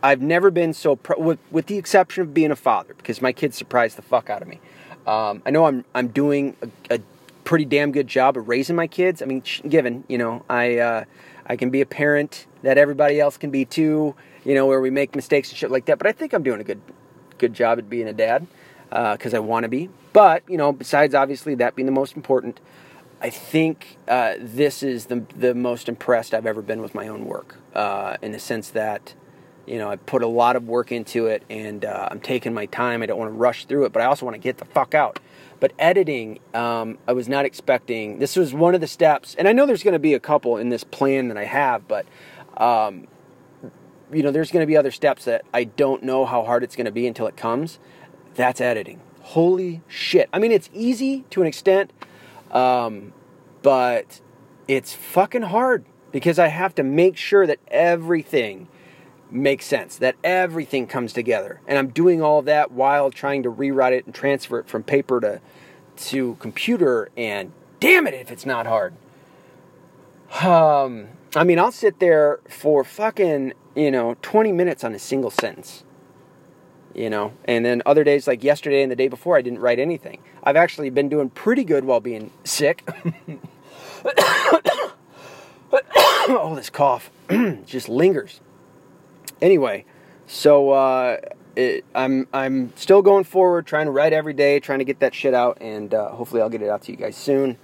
I've 0.06 0.22
never 0.22 0.52
been 0.52 0.72
so 0.72 0.94
pro- 0.94 1.18
with, 1.18 1.40
with 1.50 1.66
the 1.66 1.78
exception 1.78 2.22
of 2.22 2.32
being 2.32 2.52
a 2.52 2.56
father 2.56 2.94
because 2.94 3.20
my 3.20 3.32
kids 3.32 3.56
surprise 3.56 3.96
the 3.96 4.02
fuck 4.02 4.30
out 4.30 4.40
of 4.40 4.46
me. 4.46 4.60
Um, 5.04 5.42
I 5.44 5.50
know 5.50 5.64
I'm 5.66 5.84
I'm 5.96 6.08
doing 6.08 6.56
a, 6.62 6.94
a, 6.94 7.00
pretty 7.42 7.64
damn 7.64 7.92
good 7.92 8.06
job 8.08 8.36
of 8.36 8.48
raising 8.48 8.74
my 8.74 8.86
kids. 8.86 9.20
I 9.22 9.24
mean, 9.24 9.42
given 9.68 10.04
you 10.08 10.16
know 10.18 10.44
I 10.48 10.78
uh, 10.78 11.04
I 11.46 11.56
can 11.56 11.70
be 11.70 11.80
a 11.80 11.86
parent 11.86 12.46
that 12.62 12.78
everybody 12.78 13.18
else 13.18 13.36
can 13.36 13.50
be 13.50 13.64
too. 13.64 14.14
You 14.44 14.54
know 14.54 14.66
where 14.66 14.80
we 14.80 14.90
make 14.90 15.16
mistakes 15.16 15.50
and 15.50 15.58
shit 15.58 15.72
like 15.72 15.86
that. 15.86 15.98
But 15.98 16.06
I 16.06 16.12
think 16.12 16.32
I'm 16.32 16.44
doing 16.44 16.60
a 16.60 16.64
good 16.64 16.80
good 17.38 17.52
job 17.52 17.78
at 17.78 17.90
being 17.90 18.06
a 18.06 18.12
dad 18.12 18.46
because 18.90 19.34
uh, 19.34 19.38
I 19.38 19.40
want 19.40 19.64
to 19.64 19.68
be. 19.68 19.90
But 20.12 20.44
you 20.48 20.56
know, 20.56 20.72
besides 20.72 21.16
obviously 21.16 21.56
that 21.56 21.74
being 21.74 21.86
the 21.86 21.92
most 21.92 22.14
important, 22.16 22.60
I 23.20 23.30
think 23.30 23.98
uh, 24.06 24.34
this 24.38 24.84
is 24.84 25.06
the 25.06 25.24
the 25.36 25.52
most 25.54 25.88
impressed 25.88 26.32
I've 26.32 26.46
ever 26.46 26.62
been 26.62 26.80
with 26.80 26.94
my 26.94 27.08
own 27.08 27.24
work 27.24 27.56
uh, 27.74 28.16
in 28.22 28.30
the 28.30 28.40
sense 28.40 28.70
that 28.70 29.14
you 29.66 29.78
know 29.78 29.90
I 29.90 29.96
put 29.96 30.22
a 30.22 30.26
lot 30.26 30.56
of 30.56 30.68
work 30.68 30.92
into 30.92 31.26
it 31.26 31.42
and 31.50 31.84
uh, 31.84 32.08
I'm 32.10 32.20
taking 32.20 32.54
my 32.54 32.66
time. 32.66 33.02
I 33.02 33.06
don't 33.06 33.18
want 33.18 33.30
to 33.30 33.36
rush 33.36 33.66
through 33.66 33.84
it, 33.86 33.92
but 33.92 34.02
I 34.02 34.06
also 34.06 34.24
want 34.24 34.34
to 34.34 34.40
get 34.40 34.58
the 34.58 34.64
fuck 34.64 34.94
out. 34.94 35.18
But 35.58 35.72
editing, 35.78 36.40
um, 36.52 36.98
I 37.08 37.12
was 37.12 37.28
not 37.28 37.46
expecting. 37.46 38.18
This 38.18 38.36
was 38.36 38.52
one 38.52 38.74
of 38.74 38.80
the 38.80 38.86
steps, 38.86 39.34
and 39.36 39.48
I 39.48 39.52
know 39.52 39.64
there's 39.64 39.82
going 39.82 39.92
to 39.92 39.98
be 39.98 40.14
a 40.14 40.20
couple 40.20 40.56
in 40.58 40.68
this 40.68 40.84
plan 40.84 41.28
that 41.28 41.36
I 41.36 41.44
have, 41.44 41.86
but. 41.88 42.06
Um, 42.56 43.06
you 44.12 44.22
know, 44.22 44.30
there's 44.30 44.50
going 44.50 44.62
to 44.62 44.66
be 44.66 44.76
other 44.76 44.90
steps 44.90 45.24
that 45.24 45.44
I 45.52 45.64
don't 45.64 46.02
know 46.02 46.24
how 46.24 46.44
hard 46.44 46.62
it's 46.62 46.76
going 46.76 46.86
to 46.86 46.92
be 46.92 47.06
until 47.06 47.26
it 47.26 47.36
comes. 47.36 47.78
That's 48.34 48.60
editing. 48.60 49.00
Holy 49.20 49.82
shit. 49.88 50.28
I 50.32 50.38
mean, 50.38 50.52
it's 50.52 50.70
easy 50.72 51.24
to 51.30 51.40
an 51.40 51.48
extent, 51.48 51.92
um, 52.52 53.12
but 53.62 54.20
it's 54.68 54.92
fucking 54.92 55.42
hard 55.42 55.84
because 56.12 56.38
I 56.38 56.48
have 56.48 56.74
to 56.76 56.82
make 56.82 57.16
sure 57.16 57.46
that 57.46 57.58
everything 57.68 58.68
makes 59.30 59.66
sense, 59.66 59.96
that 59.96 60.16
everything 60.22 60.86
comes 60.86 61.12
together. 61.12 61.60
And 61.66 61.78
I'm 61.78 61.88
doing 61.88 62.22
all 62.22 62.42
that 62.42 62.72
while 62.72 63.10
trying 63.10 63.42
to 63.42 63.50
rewrite 63.50 63.92
it 63.92 64.06
and 64.06 64.14
transfer 64.14 64.58
it 64.58 64.68
from 64.68 64.82
paper 64.82 65.20
to, 65.20 65.40
to 65.96 66.36
computer. 66.36 67.10
And 67.16 67.52
damn 67.80 68.06
it 68.06 68.14
if 68.14 68.30
it's 68.30 68.46
not 68.46 68.66
hard. 68.66 68.94
Um, 70.42 71.08
I 71.34 71.44
mean, 71.44 71.58
I'll 71.58 71.72
sit 71.72 71.98
there 71.98 72.40
for 72.48 72.84
fucking, 72.84 73.52
you 73.74 73.90
know, 73.90 74.16
20 74.22 74.52
minutes 74.52 74.84
on 74.84 74.94
a 74.94 74.98
single 74.98 75.30
sentence 75.30 75.84
you 76.96 77.10
know. 77.10 77.32
And 77.44 77.64
then 77.64 77.82
other 77.86 78.02
days, 78.02 78.26
like 78.26 78.42
yesterday 78.42 78.82
and 78.82 78.90
the 78.90 78.96
day 78.96 79.08
before, 79.08 79.36
I 79.36 79.42
didn't 79.42 79.60
write 79.60 79.78
anything. 79.78 80.18
I've 80.42 80.56
actually 80.56 80.90
been 80.90 81.08
doing 81.08 81.30
pretty 81.30 81.62
good 81.62 81.84
while 81.84 82.00
being 82.00 82.32
sick. 82.42 82.88
oh, 85.72 86.54
this 86.56 86.70
cough 86.70 87.10
just 87.66 87.88
lingers. 87.88 88.40
Anyway, 89.40 89.84
so 90.26 90.70
uh, 90.70 91.18
it, 91.54 91.84
I'm 91.94 92.28
I'm 92.32 92.76
still 92.76 93.02
going 93.02 93.24
forward, 93.24 93.66
trying 93.66 93.86
to 93.86 93.92
write 93.92 94.12
every 94.12 94.32
day, 94.32 94.60
trying 94.60 94.78
to 94.80 94.84
get 94.84 95.00
that 95.00 95.14
shit 95.14 95.34
out, 95.34 95.58
and 95.60 95.92
uh, 95.92 96.10
hopefully 96.10 96.42
I'll 96.42 96.48
get 96.48 96.62
it 96.62 96.68
out 96.68 96.82
to 96.82 96.92
you 96.92 96.98
guys 96.98 97.16
soon. 97.16 97.58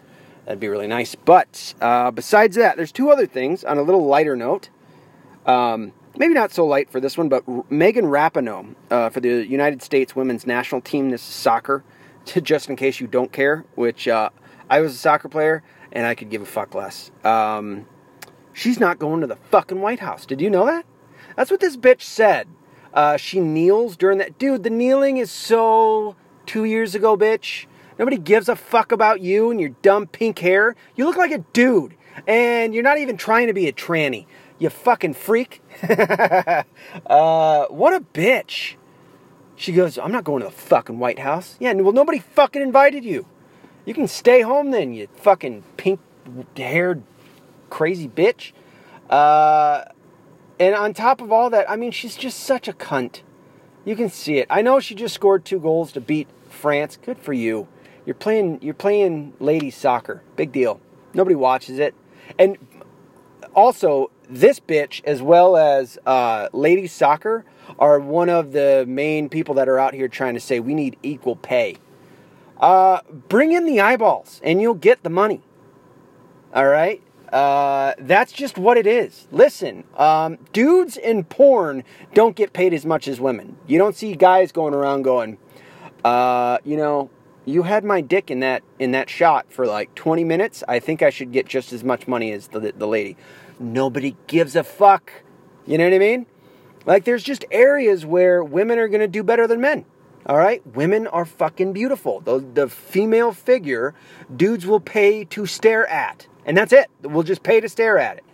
That'd 0.44 0.60
be 0.60 0.68
really 0.68 0.88
nice. 0.88 1.14
But 1.14 1.74
uh, 1.80 2.10
besides 2.10 2.56
that, 2.56 2.76
there's 2.76 2.92
two 2.92 3.10
other 3.10 3.26
things 3.26 3.64
on 3.64 3.78
a 3.78 3.82
little 3.82 4.06
lighter 4.06 4.36
note. 4.36 4.70
Um, 5.46 5.92
maybe 6.16 6.34
not 6.34 6.52
so 6.52 6.66
light 6.66 6.90
for 6.90 7.00
this 7.00 7.16
one, 7.16 7.28
but 7.28 7.44
Megan 7.70 8.06
Rapinoe 8.06 8.74
uh, 8.90 9.08
for 9.10 9.20
the 9.20 9.46
United 9.46 9.82
States 9.82 10.16
women's 10.16 10.46
national 10.46 10.80
team. 10.80 11.10
This 11.10 11.22
is 11.22 11.34
soccer. 11.34 11.84
just 12.42 12.68
in 12.68 12.76
case 12.76 13.00
you 13.00 13.06
don't 13.06 13.32
care, 13.32 13.64
which 13.74 14.08
uh, 14.08 14.30
I 14.68 14.80
was 14.80 14.94
a 14.94 14.98
soccer 14.98 15.28
player 15.28 15.62
and 15.90 16.06
I 16.06 16.14
could 16.14 16.30
give 16.30 16.42
a 16.42 16.46
fuck 16.46 16.74
less. 16.74 17.10
Um, 17.24 17.86
she's 18.52 18.80
not 18.80 18.98
going 18.98 19.20
to 19.20 19.26
the 19.26 19.36
fucking 19.36 19.80
White 19.80 20.00
House. 20.00 20.26
Did 20.26 20.40
you 20.40 20.50
know 20.50 20.66
that? 20.66 20.84
That's 21.36 21.50
what 21.50 21.60
this 21.60 21.76
bitch 21.76 22.02
said. 22.02 22.48
Uh, 22.92 23.16
she 23.16 23.40
kneels 23.40 23.96
during 23.96 24.18
that. 24.18 24.38
Dude, 24.38 24.62
the 24.62 24.70
kneeling 24.70 25.16
is 25.16 25.30
so 25.30 26.16
two 26.46 26.64
years 26.64 26.94
ago, 26.94 27.16
bitch. 27.16 27.66
Nobody 27.98 28.18
gives 28.18 28.48
a 28.48 28.56
fuck 28.56 28.92
about 28.92 29.20
you 29.20 29.50
and 29.50 29.60
your 29.60 29.70
dumb 29.82 30.06
pink 30.06 30.38
hair. 30.38 30.74
You 30.96 31.04
look 31.04 31.16
like 31.16 31.30
a 31.30 31.38
dude, 31.52 31.94
and 32.26 32.74
you're 32.74 32.82
not 32.82 32.98
even 32.98 33.16
trying 33.16 33.46
to 33.46 33.52
be 33.52 33.68
a 33.68 33.72
tranny. 33.72 34.26
You 34.58 34.70
fucking 34.70 35.14
freak. 35.14 35.62
uh, 35.82 36.64
what 37.66 37.94
a 37.94 38.00
bitch. 38.00 38.74
She 39.56 39.72
goes, 39.72 39.98
I'm 39.98 40.12
not 40.12 40.24
going 40.24 40.40
to 40.40 40.46
the 40.46 40.52
fucking 40.52 40.98
White 40.98 41.18
House. 41.18 41.56
Yeah, 41.60 41.72
well, 41.74 41.92
nobody 41.92 42.18
fucking 42.18 42.62
invited 42.62 43.04
you. 43.04 43.26
You 43.84 43.94
can 43.94 44.08
stay 44.08 44.42
home 44.42 44.70
then, 44.70 44.92
you 44.92 45.08
fucking 45.14 45.64
pink 45.76 46.00
haired 46.56 47.02
crazy 47.70 48.08
bitch. 48.08 48.52
Uh, 49.10 49.84
and 50.62 50.76
on 50.76 50.94
top 50.94 51.20
of 51.20 51.32
all 51.32 51.50
that, 51.50 51.68
I 51.68 51.74
mean, 51.74 51.90
she's 51.90 52.14
just 52.14 52.38
such 52.38 52.68
a 52.68 52.72
cunt. 52.72 53.22
You 53.84 53.96
can 53.96 54.08
see 54.08 54.38
it. 54.38 54.46
I 54.48 54.62
know 54.62 54.78
she 54.78 54.94
just 54.94 55.12
scored 55.12 55.44
two 55.44 55.58
goals 55.58 55.90
to 55.92 56.00
beat 56.00 56.28
France. 56.48 56.96
Good 57.04 57.18
for 57.18 57.32
you. 57.32 57.66
You're 58.06 58.14
playing. 58.14 58.60
You're 58.62 58.72
playing 58.72 59.32
ladies 59.40 59.76
soccer. 59.76 60.22
Big 60.36 60.52
deal. 60.52 60.80
Nobody 61.14 61.34
watches 61.34 61.80
it. 61.80 61.96
And 62.38 62.58
also, 63.56 64.12
this 64.30 64.60
bitch, 64.60 65.02
as 65.04 65.20
well 65.20 65.56
as 65.56 65.98
uh, 66.06 66.48
ladies 66.52 66.92
soccer, 66.92 67.44
are 67.80 67.98
one 67.98 68.28
of 68.28 68.52
the 68.52 68.84
main 68.86 69.28
people 69.28 69.56
that 69.56 69.68
are 69.68 69.80
out 69.80 69.94
here 69.94 70.06
trying 70.06 70.34
to 70.34 70.40
say 70.40 70.60
we 70.60 70.74
need 70.74 70.96
equal 71.02 71.34
pay. 71.34 71.76
Uh, 72.60 73.00
bring 73.28 73.50
in 73.50 73.66
the 73.66 73.80
eyeballs, 73.80 74.40
and 74.44 74.62
you'll 74.62 74.74
get 74.74 75.02
the 75.02 75.10
money. 75.10 75.40
All 76.54 76.68
right. 76.68 77.02
Uh, 77.32 77.94
that's 77.98 78.30
just 78.30 78.58
what 78.58 78.76
it 78.76 78.86
is. 78.86 79.26
Listen, 79.32 79.84
um, 79.96 80.38
dudes 80.52 80.98
in 80.98 81.24
porn 81.24 81.82
don't 82.12 82.36
get 82.36 82.52
paid 82.52 82.74
as 82.74 82.84
much 82.84 83.08
as 83.08 83.20
women. 83.20 83.56
You 83.66 83.78
don't 83.78 83.96
see 83.96 84.14
guys 84.14 84.52
going 84.52 84.74
around 84.74 85.02
going, 85.02 85.38
uh, 86.04 86.58
you 86.62 86.76
know, 86.76 87.08
you 87.46 87.62
had 87.62 87.84
my 87.84 88.02
dick 88.02 88.30
in 88.30 88.40
that 88.40 88.62
in 88.78 88.92
that 88.92 89.08
shot 89.08 89.46
for 89.50 89.66
like 89.66 89.94
20 89.94 90.24
minutes. 90.24 90.62
I 90.68 90.78
think 90.78 91.02
I 91.02 91.10
should 91.10 91.32
get 91.32 91.46
just 91.46 91.72
as 91.72 91.82
much 91.82 92.06
money 92.06 92.32
as 92.32 92.48
the 92.48 92.72
the 92.76 92.86
lady. 92.86 93.16
Nobody 93.58 94.14
gives 94.26 94.54
a 94.54 94.62
fuck. 94.62 95.10
You 95.66 95.78
know 95.78 95.84
what 95.84 95.94
I 95.94 95.98
mean? 95.98 96.26
Like 96.84 97.04
there's 97.04 97.22
just 97.22 97.44
areas 97.50 98.04
where 98.04 98.44
women 98.44 98.78
are 98.78 98.88
to 98.88 99.08
do 99.08 99.22
better 99.22 99.46
than 99.46 99.60
men. 99.60 99.84
All 100.26 100.36
right? 100.36 100.64
Women 100.66 101.06
are 101.08 101.24
fucking 101.24 101.72
beautiful. 101.72 102.20
The, 102.20 102.38
the 102.38 102.68
female 102.68 103.32
figure 103.32 103.94
dudes 104.34 104.66
will 104.66 104.80
pay 104.80 105.24
to 105.24 105.46
stare 105.46 105.86
at. 105.88 106.26
And 106.44 106.56
that's 106.56 106.72
it. 106.72 106.88
We'll 107.02 107.22
just 107.22 107.42
pay 107.42 107.60
to 107.60 107.68
stare 107.68 107.98
at 107.98 108.18
it. 108.18 108.24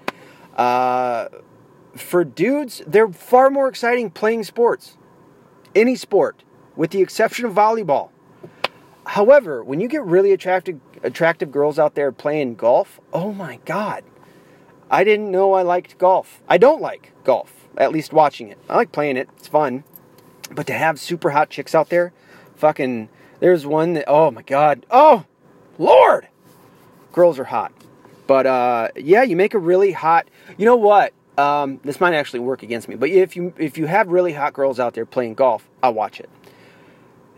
Uh, 0.56 1.28
for 1.94 2.24
dudes, 2.24 2.82
they're 2.86 3.08
far 3.08 3.50
more 3.50 3.68
exciting 3.68 4.10
playing 4.10 4.44
sports. 4.44 4.96
Any 5.74 5.96
sport, 5.96 6.42
with 6.76 6.90
the 6.90 7.00
exception 7.00 7.44
of 7.44 7.52
volleyball. 7.52 8.10
However, 9.06 9.64
when 9.64 9.80
you 9.80 9.88
get 9.88 10.04
really 10.04 10.32
attractive 10.32 10.80
attractive 11.02 11.52
girls 11.52 11.78
out 11.78 11.94
there 11.94 12.10
playing 12.12 12.56
golf, 12.56 13.00
oh 13.12 13.32
my 13.32 13.58
god. 13.64 14.04
I 14.90 15.04
didn't 15.04 15.30
know 15.30 15.52
I 15.52 15.62
liked 15.62 15.98
golf. 15.98 16.42
I 16.48 16.58
don't 16.58 16.80
like 16.80 17.12
golf, 17.24 17.68
at 17.76 17.92
least 17.92 18.12
watching 18.12 18.48
it. 18.48 18.58
I 18.68 18.76
like 18.76 18.92
playing 18.92 19.16
it. 19.16 19.28
It's 19.36 19.48
fun. 19.48 19.84
But 20.50 20.66
to 20.66 20.72
have 20.72 20.98
super 20.98 21.30
hot 21.30 21.50
chicks 21.50 21.74
out 21.74 21.90
there, 21.90 22.12
fucking 22.56 23.08
there's 23.40 23.66
one 23.66 23.94
that 23.94 24.04
oh 24.06 24.30
my 24.30 24.42
god. 24.42 24.86
Oh, 24.90 25.24
lord. 25.78 26.28
Girls 27.12 27.38
are 27.38 27.44
hot. 27.44 27.72
But 28.28 28.46
uh, 28.46 28.88
yeah, 28.94 29.24
you 29.24 29.34
make 29.34 29.54
a 29.54 29.58
really 29.58 29.90
hot. 29.90 30.28
You 30.56 30.66
know 30.66 30.76
what? 30.76 31.12
Um, 31.38 31.80
this 31.82 31.98
might 31.98 32.14
actually 32.14 32.40
work 32.40 32.62
against 32.62 32.86
me. 32.86 32.94
But 32.94 33.08
if 33.08 33.34
you 33.34 33.52
if 33.58 33.76
you 33.78 33.86
have 33.86 34.08
really 34.08 34.34
hot 34.34 34.52
girls 34.52 34.78
out 34.78 34.94
there 34.94 35.06
playing 35.06 35.34
golf, 35.34 35.68
I'll 35.82 35.94
watch 35.94 36.20
it. 36.20 36.30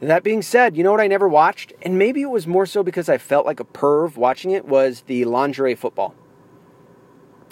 That 0.01 0.23
being 0.23 0.43
said, 0.43 0.77
you 0.77 0.83
know 0.83 0.91
what 0.91 1.01
I 1.01 1.07
never 1.07 1.29
watched, 1.29 1.75
and 1.83 1.99
maybe 1.99 2.23
it 2.23 2.31
was 2.31 2.47
more 2.47 2.65
so 2.67 2.83
because 2.83 3.09
I 3.09 3.19
felt 3.19 3.45
like 3.47 3.61
a 3.61 3.65
perv 3.65 4.17
watching 4.17 4.51
it 4.51 4.65
was 4.67 5.03
the 5.03 5.27
lingerie 5.27 5.75
football. 5.75 6.15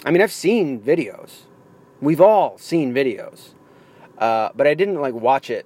I 0.03 0.11
mean, 0.11 0.21
I've 0.21 0.31
seen 0.31 0.81
videos. 0.81 1.43
We've 2.01 2.21
all 2.21 2.57
seen 2.57 2.93
videos, 2.93 3.53
uh, 4.17 4.49
but 4.55 4.65
I 4.65 4.73
didn't 4.73 4.99
like 4.99 5.13
watch 5.13 5.49
it. 5.49 5.65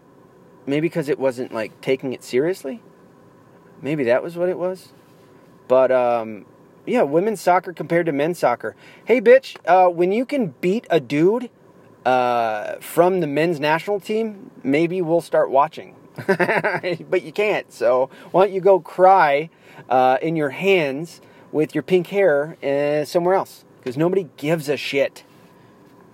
Maybe 0.66 0.88
because 0.88 1.10
it 1.10 1.18
wasn't 1.18 1.54
like 1.54 1.80
taking 1.82 2.14
it 2.14 2.24
seriously. 2.24 2.82
Maybe 3.82 4.04
that 4.06 4.22
was 4.22 4.38
what 4.38 4.50
it 4.50 4.58
was. 4.58 4.90
But 5.68 5.92
um, 5.92 6.46
yeah, 6.86 7.04
women's 7.04 7.42
soccer 7.42 7.74
compared 7.74 8.06
to 8.08 8.12
men's 8.12 8.40
soccer. 8.40 8.76
Hey, 9.06 9.22
bitch, 9.22 9.58
uh, 9.66 9.90
when 9.90 10.12
you 10.12 10.26
can 10.26 10.54
beat 10.62 10.86
a 10.90 11.00
dude 11.00 11.50
uh, 12.06 12.76
from 12.80 13.22
the 13.22 13.28
men's 13.28 13.60
national 13.60 14.00
team, 14.00 14.52
maybe 14.64 15.02
we'll 15.02 15.22
start 15.22 15.50
watching. 15.50 15.96
but 16.28 17.24
you 17.24 17.32
can't. 17.32 17.72
So 17.72 18.10
why 18.32 18.46
don't 18.46 18.54
you 18.54 18.62
go 18.62 18.80
cry 18.80 19.50
uh, 19.90 20.18
in 20.22 20.36
your 20.36 20.50
hands 20.50 21.22
with 21.52 21.74
your 21.74 21.84
pink 21.84 22.08
hair 22.08 22.58
uh, 22.64 23.06
somewhere 23.06 23.36
else? 23.36 23.66
Because 23.80 23.98
nobody 23.98 24.30
gives 24.38 24.70
a 24.70 24.78
shit. 24.78 25.24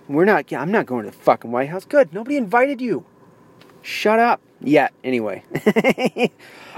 We're 0.08 0.24
not. 0.24 0.52
I'm 0.52 0.72
not 0.72 0.86
going 0.86 1.04
to 1.04 1.10
the 1.10 1.16
fucking 1.16 1.52
White 1.52 1.68
House. 1.68 1.84
Good. 1.84 2.12
Nobody 2.12 2.36
invited 2.36 2.80
you. 2.80 3.04
Shut 3.82 4.18
up. 4.18 4.40
Yeah. 4.60 4.88
Anyway. 5.04 5.44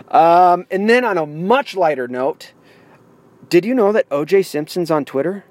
um, 0.08 0.66
and 0.70 0.88
then 0.88 1.04
on 1.04 1.16
a 1.16 1.26
much 1.26 1.74
lighter 1.74 2.08
note. 2.08 2.52
Did 3.48 3.64
you 3.64 3.74
know 3.74 3.92
that 3.92 4.08
OJ 4.08 4.46
Simpson's 4.46 4.90
on 4.90 5.04
Twitter? 5.04 5.44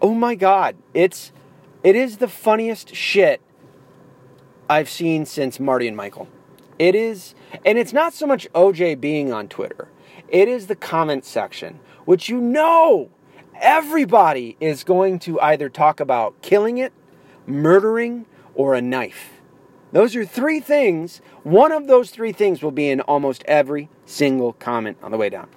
Oh 0.00 0.14
my 0.14 0.34
god, 0.34 0.76
it's 0.94 1.32
it 1.82 1.96
is 1.96 2.18
the 2.18 2.28
funniest 2.28 2.94
shit 2.94 3.40
I've 4.68 4.88
seen 4.88 5.26
since 5.26 5.58
Marty 5.58 5.88
and 5.88 5.96
Michael. 5.96 6.28
It 6.78 6.94
is 6.94 7.34
and 7.64 7.78
it's 7.78 7.92
not 7.92 8.12
so 8.12 8.26
much 8.26 8.50
OJ 8.52 9.00
being 9.00 9.32
on 9.32 9.48
Twitter. 9.48 9.88
It 10.28 10.48
is 10.48 10.66
the 10.66 10.76
comment 10.76 11.24
section, 11.24 11.80
which 12.04 12.28
you 12.28 12.40
know 12.40 13.10
everybody 13.60 14.56
is 14.60 14.84
going 14.84 15.18
to 15.20 15.40
either 15.40 15.68
talk 15.68 16.00
about 16.00 16.40
killing 16.42 16.78
it, 16.78 16.92
murdering, 17.46 18.26
or 18.54 18.74
a 18.74 18.82
knife. 18.82 19.40
Those 19.92 20.16
are 20.16 20.24
three 20.24 20.60
things. 20.60 21.20
One 21.42 21.72
of 21.72 21.86
those 21.86 22.10
three 22.10 22.32
things 22.32 22.62
will 22.62 22.72
be 22.72 22.90
in 22.90 23.00
almost 23.02 23.44
every 23.46 23.88
single 24.04 24.52
comment 24.52 24.98
on 25.02 25.10
the 25.10 25.16
way 25.16 25.30
down. 25.30 25.48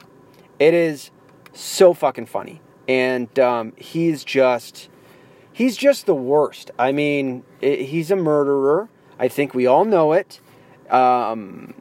It 0.60 0.74
is 0.74 1.12
so 1.54 1.94
fucking 1.94 2.26
funny, 2.26 2.62
and 2.88 3.38
um, 3.40 3.74
he's 3.78 4.26
just 4.26 4.90
he's 5.54 5.78
just 5.78 6.06
the 6.06 6.16
worst. 6.16 6.72
I 6.78 6.92
mean, 6.92 7.44
it, 7.62 7.82
he's 7.82 8.12
a 8.12 8.16
murderer. 8.18 8.90
I 9.18 9.30
think 9.30 9.54
we 9.54 9.66
all 9.66 9.86
know 9.86 10.12
it. 10.12 10.42
Um, 10.90 11.74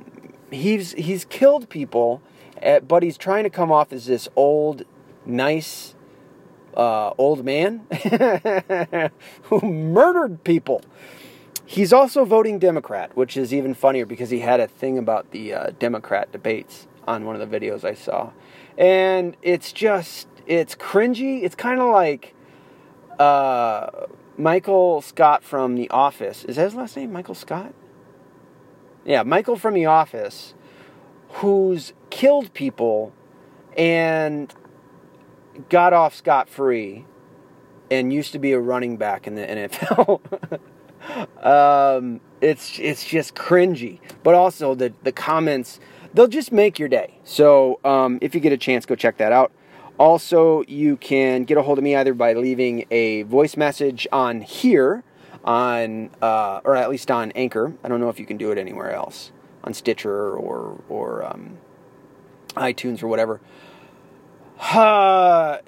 he's 0.51 0.93
he's 0.93 1.25
killed 1.25 1.69
people, 1.69 2.23
eh, 2.63 2.79
but 2.79 3.03
he's 3.03 3.19
trying 3.19 3.45
to 3.45 3.51
come 3.51 3.73
off 3.73 3.93
as 3.93 4.07
this 4.07 4.29
old, 4.37 4.85
nice, 5.27 5.97
uh, 6.77 7.11
old 7.19 7.45
man 7.45 7.87
who 9.43 9.61
murdered 9.61 10.45
people. 10.45 10.83
He's 11.67 11.93
also 11.93 12.25
voting 12.25 12.59
Democrat, 12.59 13.15
which 13.17 13.37
is 13.37 13.53
even 13.53 13.75
funnier 13.75 14.07
because 14.07 14.31
he 14.31 14.39
had 14.39 14.61
a 14.61 14.67
thing 14.67 14.97
about 14.97 15.33
the 15.33 15.53
uh, 15.53 15.71
Democrat 15.79 16.33
debates 16.33 16.87
on 17.07 17.25
one 17.25 17.39
of 17.39 17.51
the 17.51 17.59
videos 17.59 17.85
I 17.85 17.95
saw 17.95 18.31
and 18.79 19.37
it's 19.43 19.73
just 19.73 20.29
it's 20.47 20.75
cringy. 20.75 21.43
It's 21.43 21.57
kind 21.57 21.81
of 21.81 21.91
like 21.91 22.35
uh, 23.19 24.07
Michael 24.39 25.03
Scott 25.03 25.43
from 25.43 25.75
The 25.75 25.91
Office. 25.91 26.45
Is 26.45 26.57
that 26.57 26.63
his 26.63 26.75
last 26.75 26.97
name? 26.97 27.13
Michael 27.13 27.35
Scott. 27.35 27.75
Yeah, 29.05 29.25
Michael 29.25 29.57
from 29.57 29.75
The 29.75 29.87
Office, 29.87 30.55
who's 31.29 31.93
killed 32.11 32.55
people 32.55 33.13
and 33.77 34.55
got 35.69 35.93
off 35.93 36.15
scot 36.15 36.49
free, 36.49 37.05
and 37.91 38.13
used 38.13 38.33
to 38.33 38.39
be 38.39 38.53
a 38.53 38.61
running 38.61 38.97
back 38.97 39.27
in 39.27 39.35
the 39.35 39.43
NFL. 39.43 40.21
um, 41.45 42.21
it's 42.41 42.79
it's 42.79 43.05
just 43.05 43.35
cringy, 43.35 43.99
but 44.23 44.35
also 44.35 44.77
the 44.77 44.93
the 45.03 45.13
comments 45.13 45.81
they'll 46.15 46.29
just 46.29 46.53
make 46.53 46.79
your 46.79 46.89
day. 46.89 47.19
So 47.25 47.81
um, 47.85 48.19
if 48.21 48.35
you 48.35 48.41
get 48.41 48.53
a 48.53 48.57
chance, 48.57 48.87
go 48.87 48.95
check 48.95 49.19
that 49.19 49.33
out. 49.33 49.53
Also, 49.99 50.63
you 50.69 50.97
can 50.97 51.45
get 51.45 51.59
a 51.59 51.63
hold 51.63 51.79
of 51.79 51.85
me 51.85 51.97
either 51.97 52.15
by 52.15 52.33
leaving 52.33 52.87
a 52.91 53.23
voice 53.23 53.57
message 53.57 54.07
on 54.13 54.41
here, 54.43 55.03
on 55.45 56.11
uh, 56.23 56.61
or 56.65 56.77
at 56.77 56.89
least 56.89 57.11
on 57.11 57.33
Anchor. 57.33 57.75
I 57.83 57.89
don't 57.89 58.01
know 58.01 58.09
if 58.09 58.21
you 58.21 58.27
can 58.27 58.37
do 58.37 58.53
it 58.53 58.59
anywhere 58.59 58.93
else, 58.93 59.33
on 59.65 59.75
Stitcher 59.75 60.37
or 60.37 60.81
or 60.89 61.27
um, 61.27 61.59
iTunes 62.57 63.03
or 63.03 63.09
whatever. 63.09 63.41
Uh, 64.73 65.59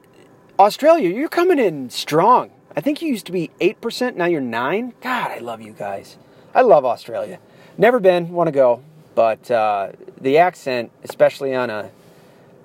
Australia, 0.60 1.08
you're 1.08 1.28
coming 1.28 1.58
in 1.58 1.90
strong. 1.90 2.52
I 2.76 2.80
think 2.80 3.02
you 3.02 3.08
used 3.08 3.26
to 3.26 3.32
be 3.32 3.50
eight 3.58 3.80
percent. 3.80 4.16
Now 4.16 4.26
you're 4.26 4.40
nine. 4.40 4.94
God, 5.00 5.32
I 5.32 5.38
love 5.38 5.60
you 5.60 5.72
guys. 5.72 6.18
I 6.54 6.62
love 6.62 6.84
Australia. 6.84 7.40
Never 7.76 7.98
been. 7.98 8.30
Want 8.30 8.46
to 8.46 8.52
go 8.52 8.84
but 9.14 9.50
uh, 9.50 9.92
the 10.20 10.38
accent, 10.38 10.90
especially 11.02 11.54
on 11.54 11.70
a 11.70 11.90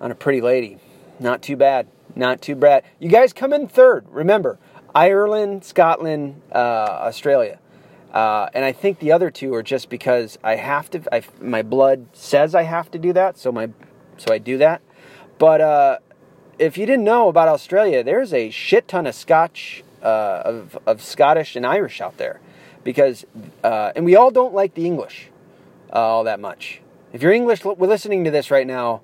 on 0.02 0.12
a 0.12 0.16
pretty 0.16 0.42
lady, 0.42 0.78
not 1.20 1.42
too 1.42 1.56
bad. 1.56 1.88
Not 2.16 2.42
too 2.42 2.56
bad. 2.56 2.84
You 3.00 3.10
guys 3.10 3.34
come 3.34 3.52
in 3.52 3.68
third. 3.68 4.06
Remember, 4.10 4.58
Ireland, 4.94 5.66
Scotland, 5.66 6.42
uh, 6.54 6.58
Australia. 6.58 7.60
Uh, 8.14 8.48
and 8.54 8.64
I 8.64 8.72
think 8.72 9.00
the 9.00 9.12
other 9.12 9.30
two 9.30 9.54
are 9.54 9.64
just 9.64 9.90
because 9.90 10.40
I 10.42 10.56
have 10.56 10.90
to. 10.92 11.02
I, 11.14 11.22
my 11.42 11.62
blood 11.62 12.08
says 12.14 12.56
I 12.56 12.62
have 12.64 12.90
to 12.92 13.00
do 13.00 13.12
that, 13.12 13.38
so 13.38 13.52
my 13.52 13.70
so 14.18 14.34
I 14.34 14.38
do 14.38 14.58
that. 14.60 14.82
But 15.38 15.60
uh, 15.60 15.98
if 16.58 16.78
you 16.78 16.86
didn't 16.86 17.04
know 17.04 17.28
about 17.28 17.50
Australia, 17.50 18.02
there's 18.02 18.34
a 18.34 18.50
shit 18.52 18.88
ton 18.88 19.06
of 19.06 19.16
Scotch, 19.16 19.84
uh, 20.02 20.44
of 20.46 20.78
of 20.86 21.02
Scottish 21.02 21.58
and 21.58 21.66
Irish 21.66 22.00
out 22.00 22.16
there, 22.16 22.40
because 22.86 23.26
uh, 23.66 23.92
and 23.98 24.06
we 24.06 24.16
all 24.16 24.32
don't 24.32 24.54
like 24.54 24.76
the 24.76 24.86
English 24.86 25.30
uh, 25.92 26.00
all 26.00 26.24
that 26.24 26.40
much. 26.40 26.80
If 27.16 27.24
you're 27.24 27.32
English, 27.32 27.64
we're 27.64 27.88
listening 27.88 28.26
to 28.26 28.30
this 28.30 28.52
right 28.52 28.68
now. 28.68 29.00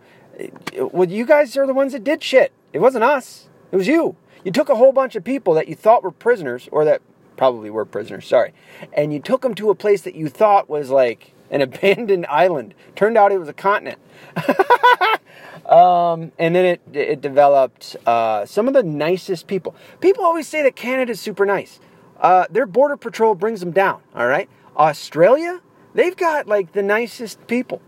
Well, 0.78 1.10
you 1.10 1.26
guys 1.26 1.56
are 1.56 1.65
the 1.65 1.74
ones 1.74 1.93
that 1.93 2.04
did 2.04 2.21
shit. 2.21 2.52
It 2.74 2.80
wasn't 2.80 3.06
us. 3.06 3.47
It 3.71 3.78
was 3.78 3.88
you. 3.88 4.17
You 4.43 4.52
took 4.52 4.67
a 4.67 4.76
whole 4.76 4.91
bunch 4.91 5.15
of 5.15 5.24
people 5.24 5.54
that 5.54 5.69
you 5.69 5.76
thought 5.76 6.04
were 6.04 6.12
prisoners, 6.12 6.67
or 6.74 6.84
that 6.84 7.02
probably 7.38 7.69
were 7.69 7.86
prisoners, 7.86 8.28
sorry, 8.28 8.54
and 8.91 9.13
you 9.13 9.21
took 9.21 9.43
them 9.43 9.56
to 9.56 9.69
a 9.69 9.76
place 9.76 10.02
that 10.02 10.13
you 10.13 10.28
thought 10.28 10.69
was 10.69 10.89
like 10.89 11.34
an 11.50 11.62
abandoned 11.62 12.26
island. 12.26 12.74
Turned 12.97 13.17
out 13.17 13.32
it 13.32 13.38
was 13.38 13.47
a 13.47 13.54
continent. 13.54 13.97
um, 15.65 16.34
and 16.38 16.54
then 16.54 16.65
it, 16.65 16.82
it 16.91 17.21
developed 17.21 17.95
uh, 18.06 18.45
some 18.45 18.67
of 18.67 18.74
the 18.74 18.84
nicest 18.84 19.47
people. 19.47 19.74
People 20.02 20.26
always 20.26 20.50
say 20.50 20.62
that 20.63 20.76
Canada's 20.76 21.21
super 21.21 21.45
nice. 21.45 21.80
Uh, 22.19 22.45
their 22.50 22.65
border 22.65 22.97
patrol 22.97 23.36
brings 23.36 23.62
them 23.62 23.71
down, 23.71 24.02
all 24.13 24.28
right? 24.28 24.50
Australia, 24.76 25.62
they've 25.93 26.17
got 26.17 26.45
like 26.45 26.74
the 26.74 26.84
nicest 26.84 27.47
people. 27.47 27.82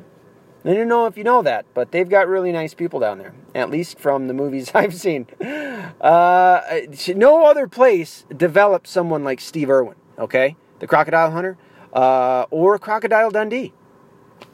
I 0.65 0.73
don't 0.73 0.87
know 0.87 1.07
if 1.07 1.17
you 1.17 1.25
know 1.25 1.41
that, 1.41 1.65
but 1.73 1.91
they've 1.91 2.07
got 2.07 2.29
really 2.29 2.53
nice 2.53 2.73
people 2.73 3.01
down 3.01 3.17
there, 3.17 3.33
at 3.53 3.69
least 3.69 3.99
from 3.99 4.27
the 4.27 4.33
movies 4.33 4.71
I've 4.75 4.95
seen. 4.95 5.27
Uh, 5.99 6.61
no 7.15 7.45
other 7.45 7.67
place 7.67 8.25
developed 8.35 8.87
someone 8.87 9.25
like 9.25 9.41
Steve 9.41 9.69
Irwin, 9.69 9.97
okay? 10.17 10.55
The 10.79 10.87
Crocodile 10.87 11.31
Hunter, 11.31 11.57
uh, 11.91 12.45
or 12.49 12.79
Crocodile 12.79 13.29
Dundee. 13.29 13.73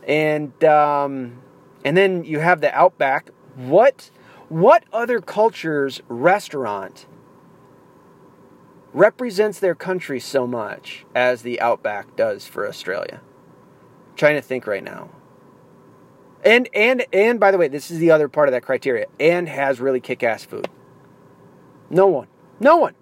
And, 0.08 0.64
um, 0.64 1.44
and 1.86 1.96
then 1.96 2.24
you 2.24 2.40
have 2.40 2.62
the 2.62 2.74
Outback. 2.74 3.30
What, 3.56 4.10
what 4.48 4.86
other 4.92 5.20
culture's 5.20 6.02
restaurant 6.08 7.06
represents 8.94 9.60
their 9.60 9.76
country 9.76 10.20
so 10.20 10.48
much 10.48 11.06
as 11.14 11.44
the 11.44 11.62
Outback 11.62 12.16
does 12.16 12.48
for 12.48 12.68
Australia? 12.68 13.22
I'm 14.10 14.16
trying 14.16 14.36
to 14.36 14.42
think 14.42 14.66
right 14.66 14.84
now. 14.84 15.10
And 16.44 16.70
and 16.74 17.06
and 17.12 17.40
by 17.40 17.52
the 17.52 17.58
way, 17.58 17.68
this 17.68 17.92
is 17.92 18.00
the 18.00 18.12
other 18.12 18.28
part 18.28 18.48
of 18.48 18.54
that 18.54 18.64
criteria. 18.64 19.08
And 19.20 19.50
has 19.50 19.80
really 19.80 20.00
kick-ass 20.00 20.46
food. 20.46 20.68
No 21.90 22.08
one. 22.08 22.28
No 22.60 22.78
one. 22.78 22.96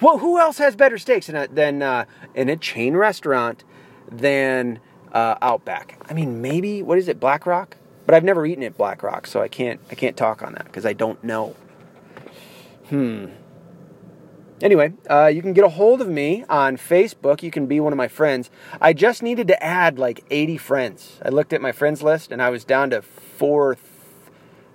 Well, 0.00 0.18
who 0.18 0.38
else 0.38 0.58
has 0.58 0.74
better 0.74 0.98
steaks 0.98 1.28
in 1.28 1.36
a, 1.36 1.46
than 1.48 1.82
uh, 1.82 2.06
in 2.34 2.48
a 2.48 2.56
chain 2.56 2.96
restaurant 2.96 3.64
than 4.10 4.80
uh, 5.12 5.36
Outback? 5.40 5.98
I 6.08 6.14
mean, 6.14 6.42
maybe 6.42 6.82
what 6.82 6.98
is 6.98 7.08
it, 7.08 7.20
Black 7.20 7.46
Rock? 7.46 7.76
But 8.06 8.14
I've 8.14 8.24
never 8.24 8.44
eaten 8.44 8.64
at 8.64 8.76
Black 8.76 9.02
Rock, 9.02 9.26
so 9.26 9.40
I 9.40 9.48
can't 9.48 9.80
I 9.90 9.94
can't 9.94 10.16
talk 10.16 10.42
on 10.42 10.52
that 10.54 10.64
because 10.64 10.84
I 10.84 10.92
don't 10.92 11.22
know. 11.24 11.56
Hmm. 12.88 13.26
Anyway, 14.62 14.92
uh, 15.10 15.26
you 15.26 15.42
can 15.42 15.52
get 15.52 15.64
a 15.64 15.68
hold 15.68 16.00
of 16.00 16.08
me 16.08 16.44
on 16.48 16.76
Facebook. 16.76 17.42
You 17.42 17.50
can 17.50 17.66
be 17.66 17.80
one 17.80 17.92
of 17.92 17.96
my 17.96 18.08
friends. 18.08 18.50
I 18.80 18.92
just 18.92 19.22
needed 19.22 19.48
to 19.48 19.62
add 19.62 19.98
like 19.98 20.24
80 20.30 20.58
friends. 20.58 21.18
I 21.22 21.30
looked 21.30 21.52
at 21.52 21.60
my 21.60 21.72
friends 21.72 22.02
list 22.02 22.30
and 22.30 22.40
I 22.40 22.50
was 22.50 22.64
down 22.64 22.90
to 22.90 23.02
four, 23.02 23.76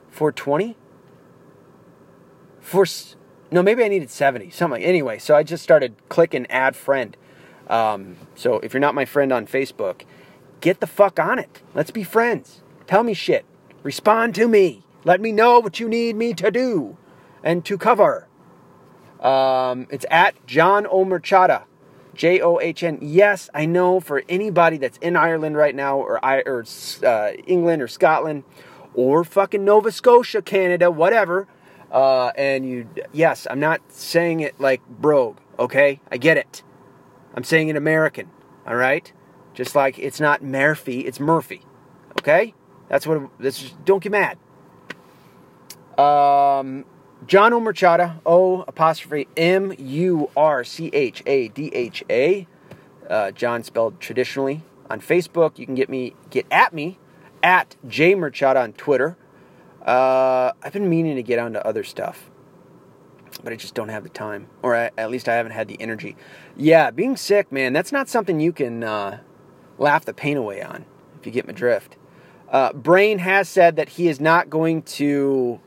420. 0.09 0.75
Four, 2.59 2.85
no, 3.51 3.63
maybe 3.63 3.83
I 3.83 3.87
needed 3.87 4.09
70, 4.09 4.49
something. 4.51 4.83
Anyway, 4.83 5.17
so 5.17 5.35
I 5.35 5.43
just 5.43 5.63
started 5.63 5.95
clicking 6.09 6.45
add 6.47 6.75
friend. 6.75 7.15
Um, 7.67 8.17
so 8.35 8.59
if 8.59 8.73
you're 8.73 8.81
not 8.81 8.95
my 8.95 9.05
friend 9.05 9.31
on 9.31 9.47
Facebook, 9.47 10.01
get 10.59 10.81
the 10.81 10.87
fuck 10.87 11.19
on 11.19 11.39
it. 11.39 11.61
Let's 11.73 11.91
be 11.91 12.03
friends. 12.03 12.61
Tell 12.85 13.03
me 13.03 13.13
shit. 13.13 13.45
Respond 13.81 14.35
to 14.35 14.47
me. 14.47 14.83
Let 15.05 15.21
me 15.21 15.31
know 15.31 15.59
what 15.59 15.79
you 15.79 15.87
need 15.87 16.15
me 16.17 16.33
to 16.33 16.51
do 16.51 16.97
and 17.43 17.63
to 17.65 17.77
cover. 17.77 18.28
Um, 19.19 19.87
it's 19.89 20.05
at 20.09 20.35
John 20.47 20.85
O'Murchadha. 20.87 21.63
J 22.15 22.41
O 22.41 22.59
H 22.59 22.83
N. 22.83 22.97
Yes, 23.01 23.49
I 23.53 23.65
know 23.65 24.01
for 24.01 24.23
anybody 24.27 24.77
that's 24.77 24.97
in 24.97 25.15
Ireland 25.15 25.55
right 25.55 25.73
now, 25.73 25.97
or, 25.99 26.19
or 26.23 26.65
uh, 27.05 27.31
England, 27.47 27.81
or 27.81 27.87
Scotland, 27.87 28.43
or 28.93 29.23
fucking 29.23 29.63
Nova 29.63 29.89
Scotia, 29.89 30.41
Canada, 30.41 30.91
whatever. 30.91 31.47
Uh, 31.89 32.31
and 32.37 32.67
you, 32.67 32.89
yes, 33.13 33.47
I'm 33.49 33.61
not 33.61 33.79
saying 33.87 34.41
it 34.41 34.59
like 34.59 34.85
brogue, 34.87 35.37
okay? 35.57 36.01
I 36.11 36.17
get 36.17 36.35
it. 36.35 36.61
I'm 37.33 37.45
saying 37.45 37.69
it 37.69 37.77
American, 37.77 38.29
all 38.67 38.75
right? 38.75 39.11
Just 39.53 39.73
like 39.73 39.97
it's 39.97 40.19
not 40.19 40.43
Murphy, 40.43 41.01
it's 41.01 41.21
Murphy, 41.21 41.61
okay? 42.19 42.53
That's 42.89 43.07
what. 43.07 43.29
This. 43.39 43.71
Don't 43.85 44.03
get 44.03 44.11
mad. 44.11 44.37
Um, 45.97 46.85
John 47.27 47.53
O'Murchadha, 47.53 48.21
O 48.25 48.61
apostrophe 48.61 49.27
M 49.35 49.73
U 49.77 50.29
R 50.37 50.63
C 50.63 50.89
H 50.93 51.21
A 51.25 51.49
D 51.49 51.69
H 51.73 52.03
A. 52.09 52.47
Uh, 53.09 53.31
John 53.31 53.63
spelled 53.63 53.99
traditionally. 53.99 54.63
On 54.89 54.99
Facebook, 54.99 55.59
you 55.59 55.65
can 55.65 55.75
get 55.75 55.89
me 55.89 56.15
get 56.29 56.45
at 56.49 56.73
me 56.73 56.97
at 57.43 57.75
J 57.87 58.15
Murchadha 58.15 58.63
on 58.63 58.73
Twitter. 58.73 59.17
Uh, 59.81 60.51
I've 60.63 60.73
been 60.73 60.89
meaning 60.89 61.15
to 61.15 61.23
get 61.23 61.39
onto 61.39 61.59
other 61.59 61.83
stuff, 61.83 62.29
but 63.43 63.53
I 63.53 63.55
just 63.55 63.73
don't 63.73 63.89
have 63.89 64.03
the 64.03 64.09
time, 64.09 64.47
or 64.61 64.75
I, 64.75 64.91
at 64.97 65.09
least 65.09 65.29
I 65.29 65.35
haven't 65.35 65.53
had 65.53 65.67
the 65.67 65.79
energy. 65.81 66.15
Yeah, 66.57 66.91
being 66.91 67.15
sick, 67.17 67.51
man, 67.51 67.73
that's 67.73 67.91
not 67.91 68.09
something 68.09 68.39
you 68.39 68.51
can 68.51 68.83
uh, 68.83 69.19
laugh 69.77 70.05
the 70.05 70.13
pain 70.13 70.37
away 70.37 70.61
on. 70.61 70.85
If 71.19 71.25
you 71.25 71.31
get 71.31 71.45
my 71.45 71.53
drift. 71.53 71.97
Uh, 72.49 72.73
Brain 72.73 73.19
has 73.19 73.47
said 73.47 73.75
that 73.75 73.89
he 73.89 74.07
is 74.07 74.19
not 74.19 74.49
going 74.49 74.81
to 74.83 75.59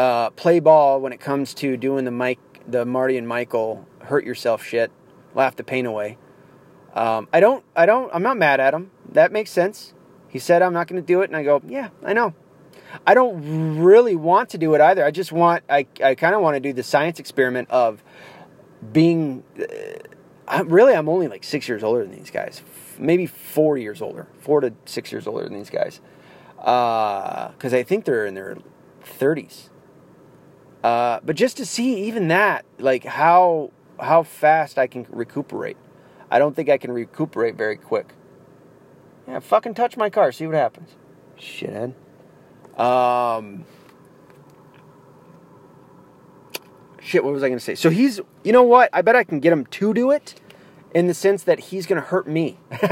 uh, 0.00 0.30
play 0.30 0.60
ball 0.60 0.98
when 0.98 1.12
it 1.12 1.20
comes 1.20 1.52
to 1.52 1.76
doing 1.76 2.06
the 2.06 2.10
Mike, 2.10 2.40
the 2.66 2.86
Marty 2.86 3.18
and 3.18 3.28
Michael 3.28 3.86
hurt 4.00 4.24
yourself 4.24 4.64
shit, 4.64 4.90
laugh 5.34 5.56
the 5.56 5.62
pain 5.62 5.84
away. 5.84 6.16
Um, 6.94 7.28
I 7.34 7.40
don't, 7.40 7.62
I 7.76 7.84
don't, 7.84 8.10
I'm 8.14 8.22
not 8.22 8.38
mad 8.38 8.60
at 8.60 8.72
him. 8.72 8.90
That 9.12 9.30
makes 9.30 9.50
sense. 9.50 9.92
He 10.26 10.38
said 10.38 10.62
I'm 10.62 10.72
not 10.72 10.86
going 10.86 11.02
to 11.02 11.06
do 11.06 11.20
it, 11.20 11.28
and 11.28 11.36
I 11.36 11.42
go, 11.42 11.60
yeah, 11.66 11.90
I 12.02 12.14
know. 12.14 12.34
I 13.06 13.12
don't 13.12 13.78
really 13.78 14.16
want 14.16 14.48
to 14.50 14.58
do 14.58 14.74
it 14.74 14.80
either. 14.80 15.04
I 15.04 15.10
just 15.10 15.32
want, 15.32 15.64
I, 15.68 15.86
I 16.02 16.14
kind 16.14 16.34
of 16.34 16.40
want 16.40 16.54
to 16.54 16.60
do 16.60 16.72
the 16.72 16.82
science 16.82 17.20
experiment 17.20 17.68
of 17.68 18.02
being. 18.92 19.44
Uh, 19.60 19.66
I'm, 20.48 20.68
really, 20.70 20.94
I'm 20.94 21.10
only 21.10 21.28
like 21.28 21.44
six 21.44 21.68
years 21.68 21.84
older 21.84 22.02
than 22.02 22.12
these 22.12 22.30
guys, 22.30 22.62
maybe 22.98 23.26
four 23.26 23.76
years 23.76 24.00
older, 24.00 24.28
four 24.40 24.62
to 24.62 24.72
six 24.86 25.12
years 25.12 25.26
older 25.26 25.44
than 25.44 25.52
these 25.52 25.70
guys, 25.70 26.00
because 26.56 27.74
uh, 27.74 27.76
I 27.76 27.82
think 27.82 28.06
they're 28.06 28.24
in 28.24 28.34
their 28.34 28.56
30s. 29.04 29.69
Uh, 30.82 31.20
but 31.24 31.36
just 31.36 31.56
to 31.58 31.66
see 31.66 32.04
even 32.04 32.28
that, 32.28 32.64
like 32.78 33.04
how 33.04 33.70
how 33.98 34.22
fast 34.22 34.78
I 34.78 34.86
can 34.86 35.06
recuperate. 35.10 35.76
I 36.30 36.38
don't 36.38 36.54
think 36.54 36.68
I 36.68 36.78
can 36.78 36.92
recuperate 36.92 37.56
very 37.56 37.76
quick. 37.76 38.14
Yeah, 39.28 39.40
fucking 39.40 39.74
touch 39.74 39.96
my 39.96 40.10
car, 40.10 40.32
see 40.32 40.46
what 40.46 40.56
happens. 40.56 40.90
Shithead. 41.38 41.94
Um, 42.80 43.64
shit, 47.00 47.24
what 47.24 47.32
was 47.32 47.42
I 47.42 47.50
to 47.50 47.60
say? 47.60 47.74
So 47.74 47.90
he's, 47.90 48.20
you 48.42 48.52
know 48.52 48.62
what? 48.62 48.88
I 48.92 49.02
bet 49.02 49.16
I 49.16 49.24
can 49.24 49.40
get 49.40 49.52
him 49.52 49.66
to 49.66 49.92
do 49.92 50.10
it 50.10 50.40
in 50.94 51.06
the 51.06 51.14
sense 51.14 51.42
that 51.44 51.60
he's 51.60 51.86
going 51.86 52.00
to 52.00 52.08
hurt 52.08 52.26
me. 52.26 52.58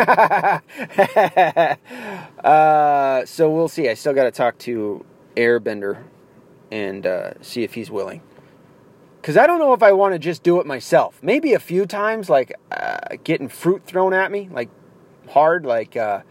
uh, 2.44 3.24
so 3.24 3.50
we'll 3.50 3.68
see. 3.68 3.88
I 3.88 3.94
still 3.94 4.12
got 4.12 4.24
to 4.24 4.30
talk 4.30 4.58
to 4.58 5.04
Airbender 5.36 6.04
and 6.70 7.06
uh, 7.06 7.32
see 7.40 7.62
if 7.62 7.74
he's 7.74 7.90
willing. 7.90 8.22
Because 9.20 9.36
I 9.36 9.46
don't 9.46 9.58
know 9.58 9.72
if 9.72 9.82
I 9.82 9.92
want 9.92 10.14
to 10.14 10.18
just 10.18 10.42
do 10.42 10.60
it 10.60 10.66
myself. 10.66 11.18
Maybe 11.22 11.52
a 11.52 11.58
few 11.58 11.86
times, 11.86 12.30
like 12.30 12.52
uh, 12.70 13.16
getting 13.24 13.48
fruit 13.48 13.84
thrown 13.84 14.14
at 14.14 14.30
me, 14.30 14.48
like 14.50 14.70
hard, 15.30 15.66
like 15.66 15.96
uh, 15.96 16.22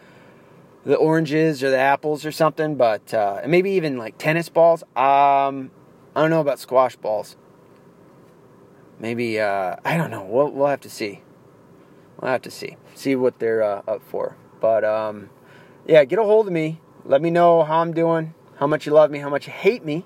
the 0.85 0.95
oranges 0.95 1.63
or 1.63 1.69
the 1.69 1.77
apples 1.77 2.25
or 2.25 2.31
something, 2.31 2.75
but 2.75 3.13
uh, 3.13 3.41
maybe 3.45 3.71
even 3.71 3.97
like 3.97 4.17
tennis 4.17 4.49
balls. 4.49 4.83
Um, 4.95 5.71
I 6.15 6.21
don't 6.21 6.29
know 6.29 6.41
about 6.41 6.59
squash 6.59 6.95
balls. 6.95 7.35
Maybe, 8.99 9.39
uh, 9.39 9.75
I 9.85 9.95
don't 9.97 10.09
know. 10.09 10.23
We'll, 10.23 10.49
we'll 10.49 10.67
have 10.67 10.81
to 10.81 10.89
see. 10.89 11.21
We'll 12.19 12.31
have 12.31 12.41
to 12.43 12.51
see. 12.51 12.77
See 12.95 13.15
what 13.15 13.37
they're 13.37 13.61
uh, 13.61 13.83
up 13.87 14.01
for. 14.01 14.37
But 14.59 14.83
um, 14.83 15.29
yeah, 15.85 16.03
get 16.05 16.17
a 16.17 16.23
hold 16.23 16.47
of 16.47 16.53
me. 16.53 16.81
Let 17.05 17.21
me 17.21 17.29
know 17.29 17.63
how 17.63 17.79
I'm 17.79 17.93
doing, 17.93 18.33
how 18.55 18.65
much 18.65 18.85
you 18.85 18.91
love 18.91 19.11
me, 19.11 19.19
how 19.19 19.29
much 19.29 19.45
you 19.45 19.53
hate 19.53 19.85
me 19.85 20.05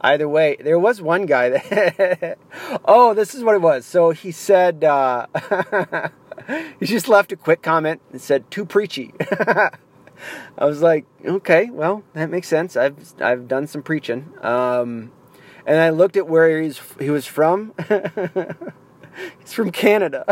either 0.00 0.28
way, 0.28 0.56
there 0.60 0.78
was 0.78 1.00
one 1.00 1.26
guy 1.26 1.50
that. 1.50 2.38
oh, 2.84 3.14
this 3.14 3.34
is 3.34 3.42
what 3.44 3.54
it 3.54 3.62
was. 3.62 3.84
So 3.86 4.10
he 4.10 4.32
said. 4.32 4.84
Uh, 4.84 5.26
he 6.80 6.86
just 6.86 7.08
left 7.08 7.32
a 7.32 7.36
quick 7.36 7.62
comment 7.62 8.00
and 8.12 8.20
said, 8.20 8.50
too 8.50 8.64
preachy. 8.64 9.14
I 10.58 10.64
was 10.64 10.82
like, 10.82 11.06
okay, 11.24 11.70
well, 11.70 12.02
that 12.12 12.30
makes 12.30 12.48
sense. 12.48 12.76
I've, 12.76 13.14
I've 13.20 13.48
done 13.48 13.66
some 13.66 13.82
preaching. 13.82 14.32
Um, 14.42 15.12
and 15.66 15.78
I 15.78 15.90
looked 15.90 16.16
at 16.16 16.26
where 16.28 16.60
he's, 16.60 16.80
he 16.98 17.10
was 17.10 17.26
from. 17.26 17.74
he's 19.38 19.52
from 19.52 19.70
Canada. 19.70 20.24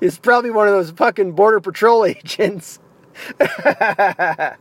he's 0.00 0.18
probably 0.18 0.50
one 0.50 0.68
of 0.68 0.74
those 0.74 0.90
fucking 0.90 1.32
Border 1.32 1.60
Patrol 1.60 2.04
agents. 2.04 2.78
I 3.40 4.56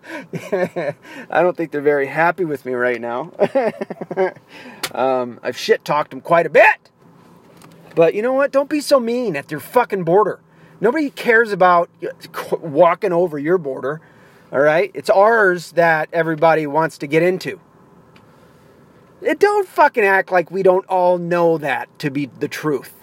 don't 1.29 1.55
think 1.55 1.71
they're 1.71 1.81
very 1.81 2.07
happy 2.07 2.45
with 2.45 2.65
me 2.65 2.73
right 2.73 2.99
now. 2.99 3.31
um, 4.93 5.39
I've 5.43 5.57
shit 5.57 5.85
talked 5.85 6.11
them 6.11 6.21
quite 6.21 6.45
a 6.45 6.49
bit. 6.49 6.91
But 7.95 8.13
you 8.13 8.21
know 8.21 8.33
what? 8.33 8.51
Don't 8.51 8.69
be 8.69 8.81
so 8.81 8.99
mean 8.99 9.35
at 9.35 9.47
their 9.47 9.59
fucking 9.59 10.03
border. 10.03 10.39
Nobody 10.79 11.09
cares 11.09 11.51
about 11.51 11.89
walking 12.61 13.13
over 13.13 13.37
your 13.37 13.57
border. 13.57 14.01
All 14.51 14.59
right? 14.59 14.91
It's 14.93 15.09
ours 15.09 15.73
that 15.73 16.09
everybody 16.11 16.67
wants 16.67 16.97
to 16.99 17.07
get 17.07 17.23
into. 17.23 17.59
It 19.21 19.39
don't 19.39 19.67
fucking 19.67 20.03
act 20.03 20.31
like 20.31 20.49
we 20.49 20.63
don't 20.63 20.85
all 20.87 21.17
know 21.17 21.57
that 21.59 21.87
to 21.99 22.09
be 22.09 22.25
the 22.25 22.47
truth. 22.47 22.93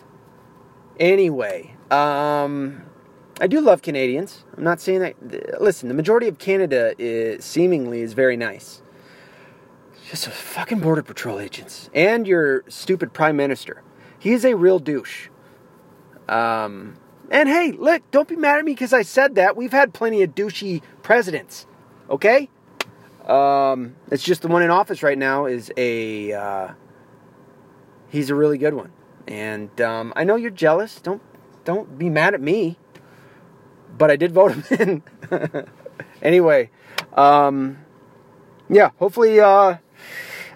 Anyway, 0.99 1.77
um, 1.93 2.83
I 3.41 3.47
do 3.47 3.61
love 3.61 3.83
Canadians. 3.83 4.45
I'm 4.57 4.65
not 4.65 4.81
saying 4.81 5.01
that. 5.01 5.61
Listen, 5.61 5.89
the 5.89 5.95
majority 5.95 6.27
of 6.27 6.39
Canada 6.39 6.95
is, 6.99 7.45
seemingly 7.45 8.01
is 8.01 8.13
very 8.13 8.37
nice. 8.37 8.83
Just 10.11 10.27
a 10.27 10.31
fucking 10.31 10.81
border 10.81 11.03
patrol 11.03 11.39
agents 11.39 11.91
and 11.95 12.27
your 12.27 12.65
stupid 12.69 13.13
prime 13.13 13.37
minister. 13.37 13.83
He 14.19 14.33
is 14.33 14.45
a 14.45 14.57
real 14.57 14.79
douche. 14.79 15.29
Um, 16.29 16.97
and 17.31 17.49
hey, 17.49 17.73
look, 17.73 18.11
don't 18.11 18.27
be 18.27 18.37
mad 18.37 18.59
at 18.59 18.65
me 18.65 18.73
because 18.73 18.93
I 18.93 19.03
said 19.03 19.35
that. 19.37 19.57
We've 19.57 19.73
had 19.73 19.93
plenty 19.93 20.23
of 20.23 20.35
douchey 20.35 20.83
presidents. 21.03 21.67
Okay. 22.11 22.49
Um, 23.27 23.97
it's 24.11 24.23
just 24.23 24.43
the 24.43 24.49
one 24.49 24.63
in 24.63 24.71
office 24.71 25.03
right 25.03 25.19
now 25.19 25.47
is 25.47 25.71
a. 25.77 26.33
Uh, 26.33 26.69
he's 28.09 28.31
a 28.31 28.35
really 28.35 28.57
good 28.57 28.73
one, 28.73 28.91
and 29.27 29.79
um, 29.83 30.15
I 30.17 30.25
know 30.25 30.37
you're 30.37 30.51
jealous. 30.51 30.99
Don't 31.01 31.21
don't 31.65 31.99
be 31.99 32.09
mad 32.09 32.33
at 32.33 32.41
me 32.41 32.79
but 33.99 34.11
I 34.11 34.17
did 34.17 34.33
vote 34.33 34.53
him 34.53 35.03
in. 35.31 35.69
anyway, 36.23 36.71
um, 37.15 37.79
yeah, 38.71 38.91
hopefully, 38.99 39.41
uh, 39.41 39.77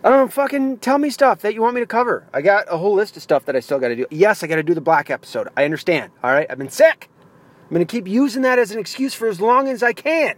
I 0.04 0.08
don't 0.08 0.12
know, 0.12 0.28
fucking 0.28 0.78
tell 0.78 0.98
me 0.98 1.10
stuff 1.10 1.40
that 1.42 1.54
you 1.54 1.62
want 1.62 1.74
me 1.74 1.80
to 1.80 1.86
cover. 1.86 2.26
I 2.32 2.42
got 2.42 2.66
a 2.72 2.78
whole 2.78 2.94
list 2.94 3.16
of 3.16 3.22
stuff 3.22 3.44
that 3.46 3.56
I 3.56 3.60
still 3.60 3.78
got 3.78 3.88
to 3.88 3.96
do. 3.96 4.06
Yes, 4.10 4.42
I 4.42 4.46
got 4.46 4.56
to 4.56 4.62
do 4.62 4.74
the 4.74 4.80
black 4.80 5.10
episode. 5.10 5.48
I 5.56 5.64
understand. 5.64 6.12
All 6.22 6.32
right, 6.32 6.46
I've 6.48 6.58
been 6.58 6.70
sick. 6.70 7.10
I'm 7.62 7.74
going 7.74 7.86
to 7.86 7.90
keep 7.90 8.08
using 8.08 8.42
that 8.42 8.58
as 8.58 8.70
an 8.70 8.78
excuse 8.78 9.14
for 9.14 9.28
as 9.28 9.40
long 9.40 9.68
as 9.68 9.82
I 9.82 9.92
can. 9.92 10.36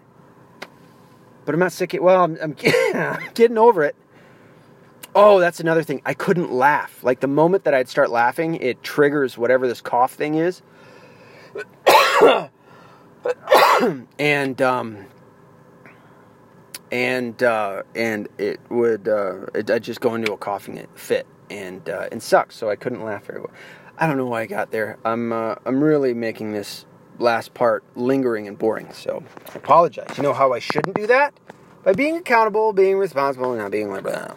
But 1.45 1.55
I'm 1.55 1.59
not 1.59 1.73
sick. 1.73 1.97
Well, 2.01 2.25
I'm, 2.25 2.39
I'm 2.41 2.53
getting 3.35 3.59
over 3.59 3.85
it. 3.85 3.97
Oh, 5.17 5.39
that's 5.39 5.61
another 5.61 5.83
thing. 5.83 6.03
I 6.05 6.15
couldn't 6.15 6.53
laugh. 6.53 7.03
Like 7.05 7.21
the 7.21 7.29
moment 7.29 7.65
that 7.65 7.75
I'd 7.75 7.89
start 7.89 8.11
laughing, 8.11 8.57
it 8.57 8.83
triggers 8.83 9.39
whatever 9.39 9.69
this 9.69 9.81
cough 9.81 10.15
thing 10.15 10.35
is. 10.35 10.63
and 14.19 14.61
um, 14.63 15.07
and 16.91 17.43
uh, 17.43 17.83
and 17.95 18.29
it 18.39 18.61
would 18.71 19.09
uh, 19.09 19.47
it, 19.55 19.71
I'd 19.71 19.83
just 19.83 20.01
go 20.01 20.15
into 20.15 20.33
a 20.33 20.37
coughing 20.37 20.87
fit 20.95 21.27
and 21.51 21.89
uh, 21.89 22.09
and 22.13 22.23
sucks. 22.23 22.57
So 22.57 22.71
I 22.71 22.77
couldn't 22.77 23.03
laugh 23.03 23.27
very 23.27 23.41
well. 23.41 23.53
I 23.99 24.07
don't 24.07 24.17
know 24.17 24.27
why 24.27 24.43
I 24.43 24.47
got 24.47 24.71
there. 24.71 24.99
I'm 25.05 25.33
uh, 25.33 25.57
I'm 25.65 25.83
really 25.83 26.15
making 26.15 26.53
this 26.53 26.87
last 27.19 27.55
part 27.55 27.85
lingering 27.95 28.49
and 28.49 28.59
boring. 28.59 28.93
So 28.93 29.23
I 29.53 29.57
apologize. 29.57 30.17
You 30.17 30.23
know 30.23 30.33
how 30.33 30.53
I 30.53 30.59
shouldn't 30.59 30.97
do 30.97 31.07
that 31.07 31.35
by 31.83 31.93
being 31.93 32.17
accountable, 32.17 32.73
being 32.73 32.97
responsible, 32.97 33.53
and 33.53 33.61
not 33.61 33.71
being 33.71 33.91
like. 33.91 34.03
Blah. 34.03 34.35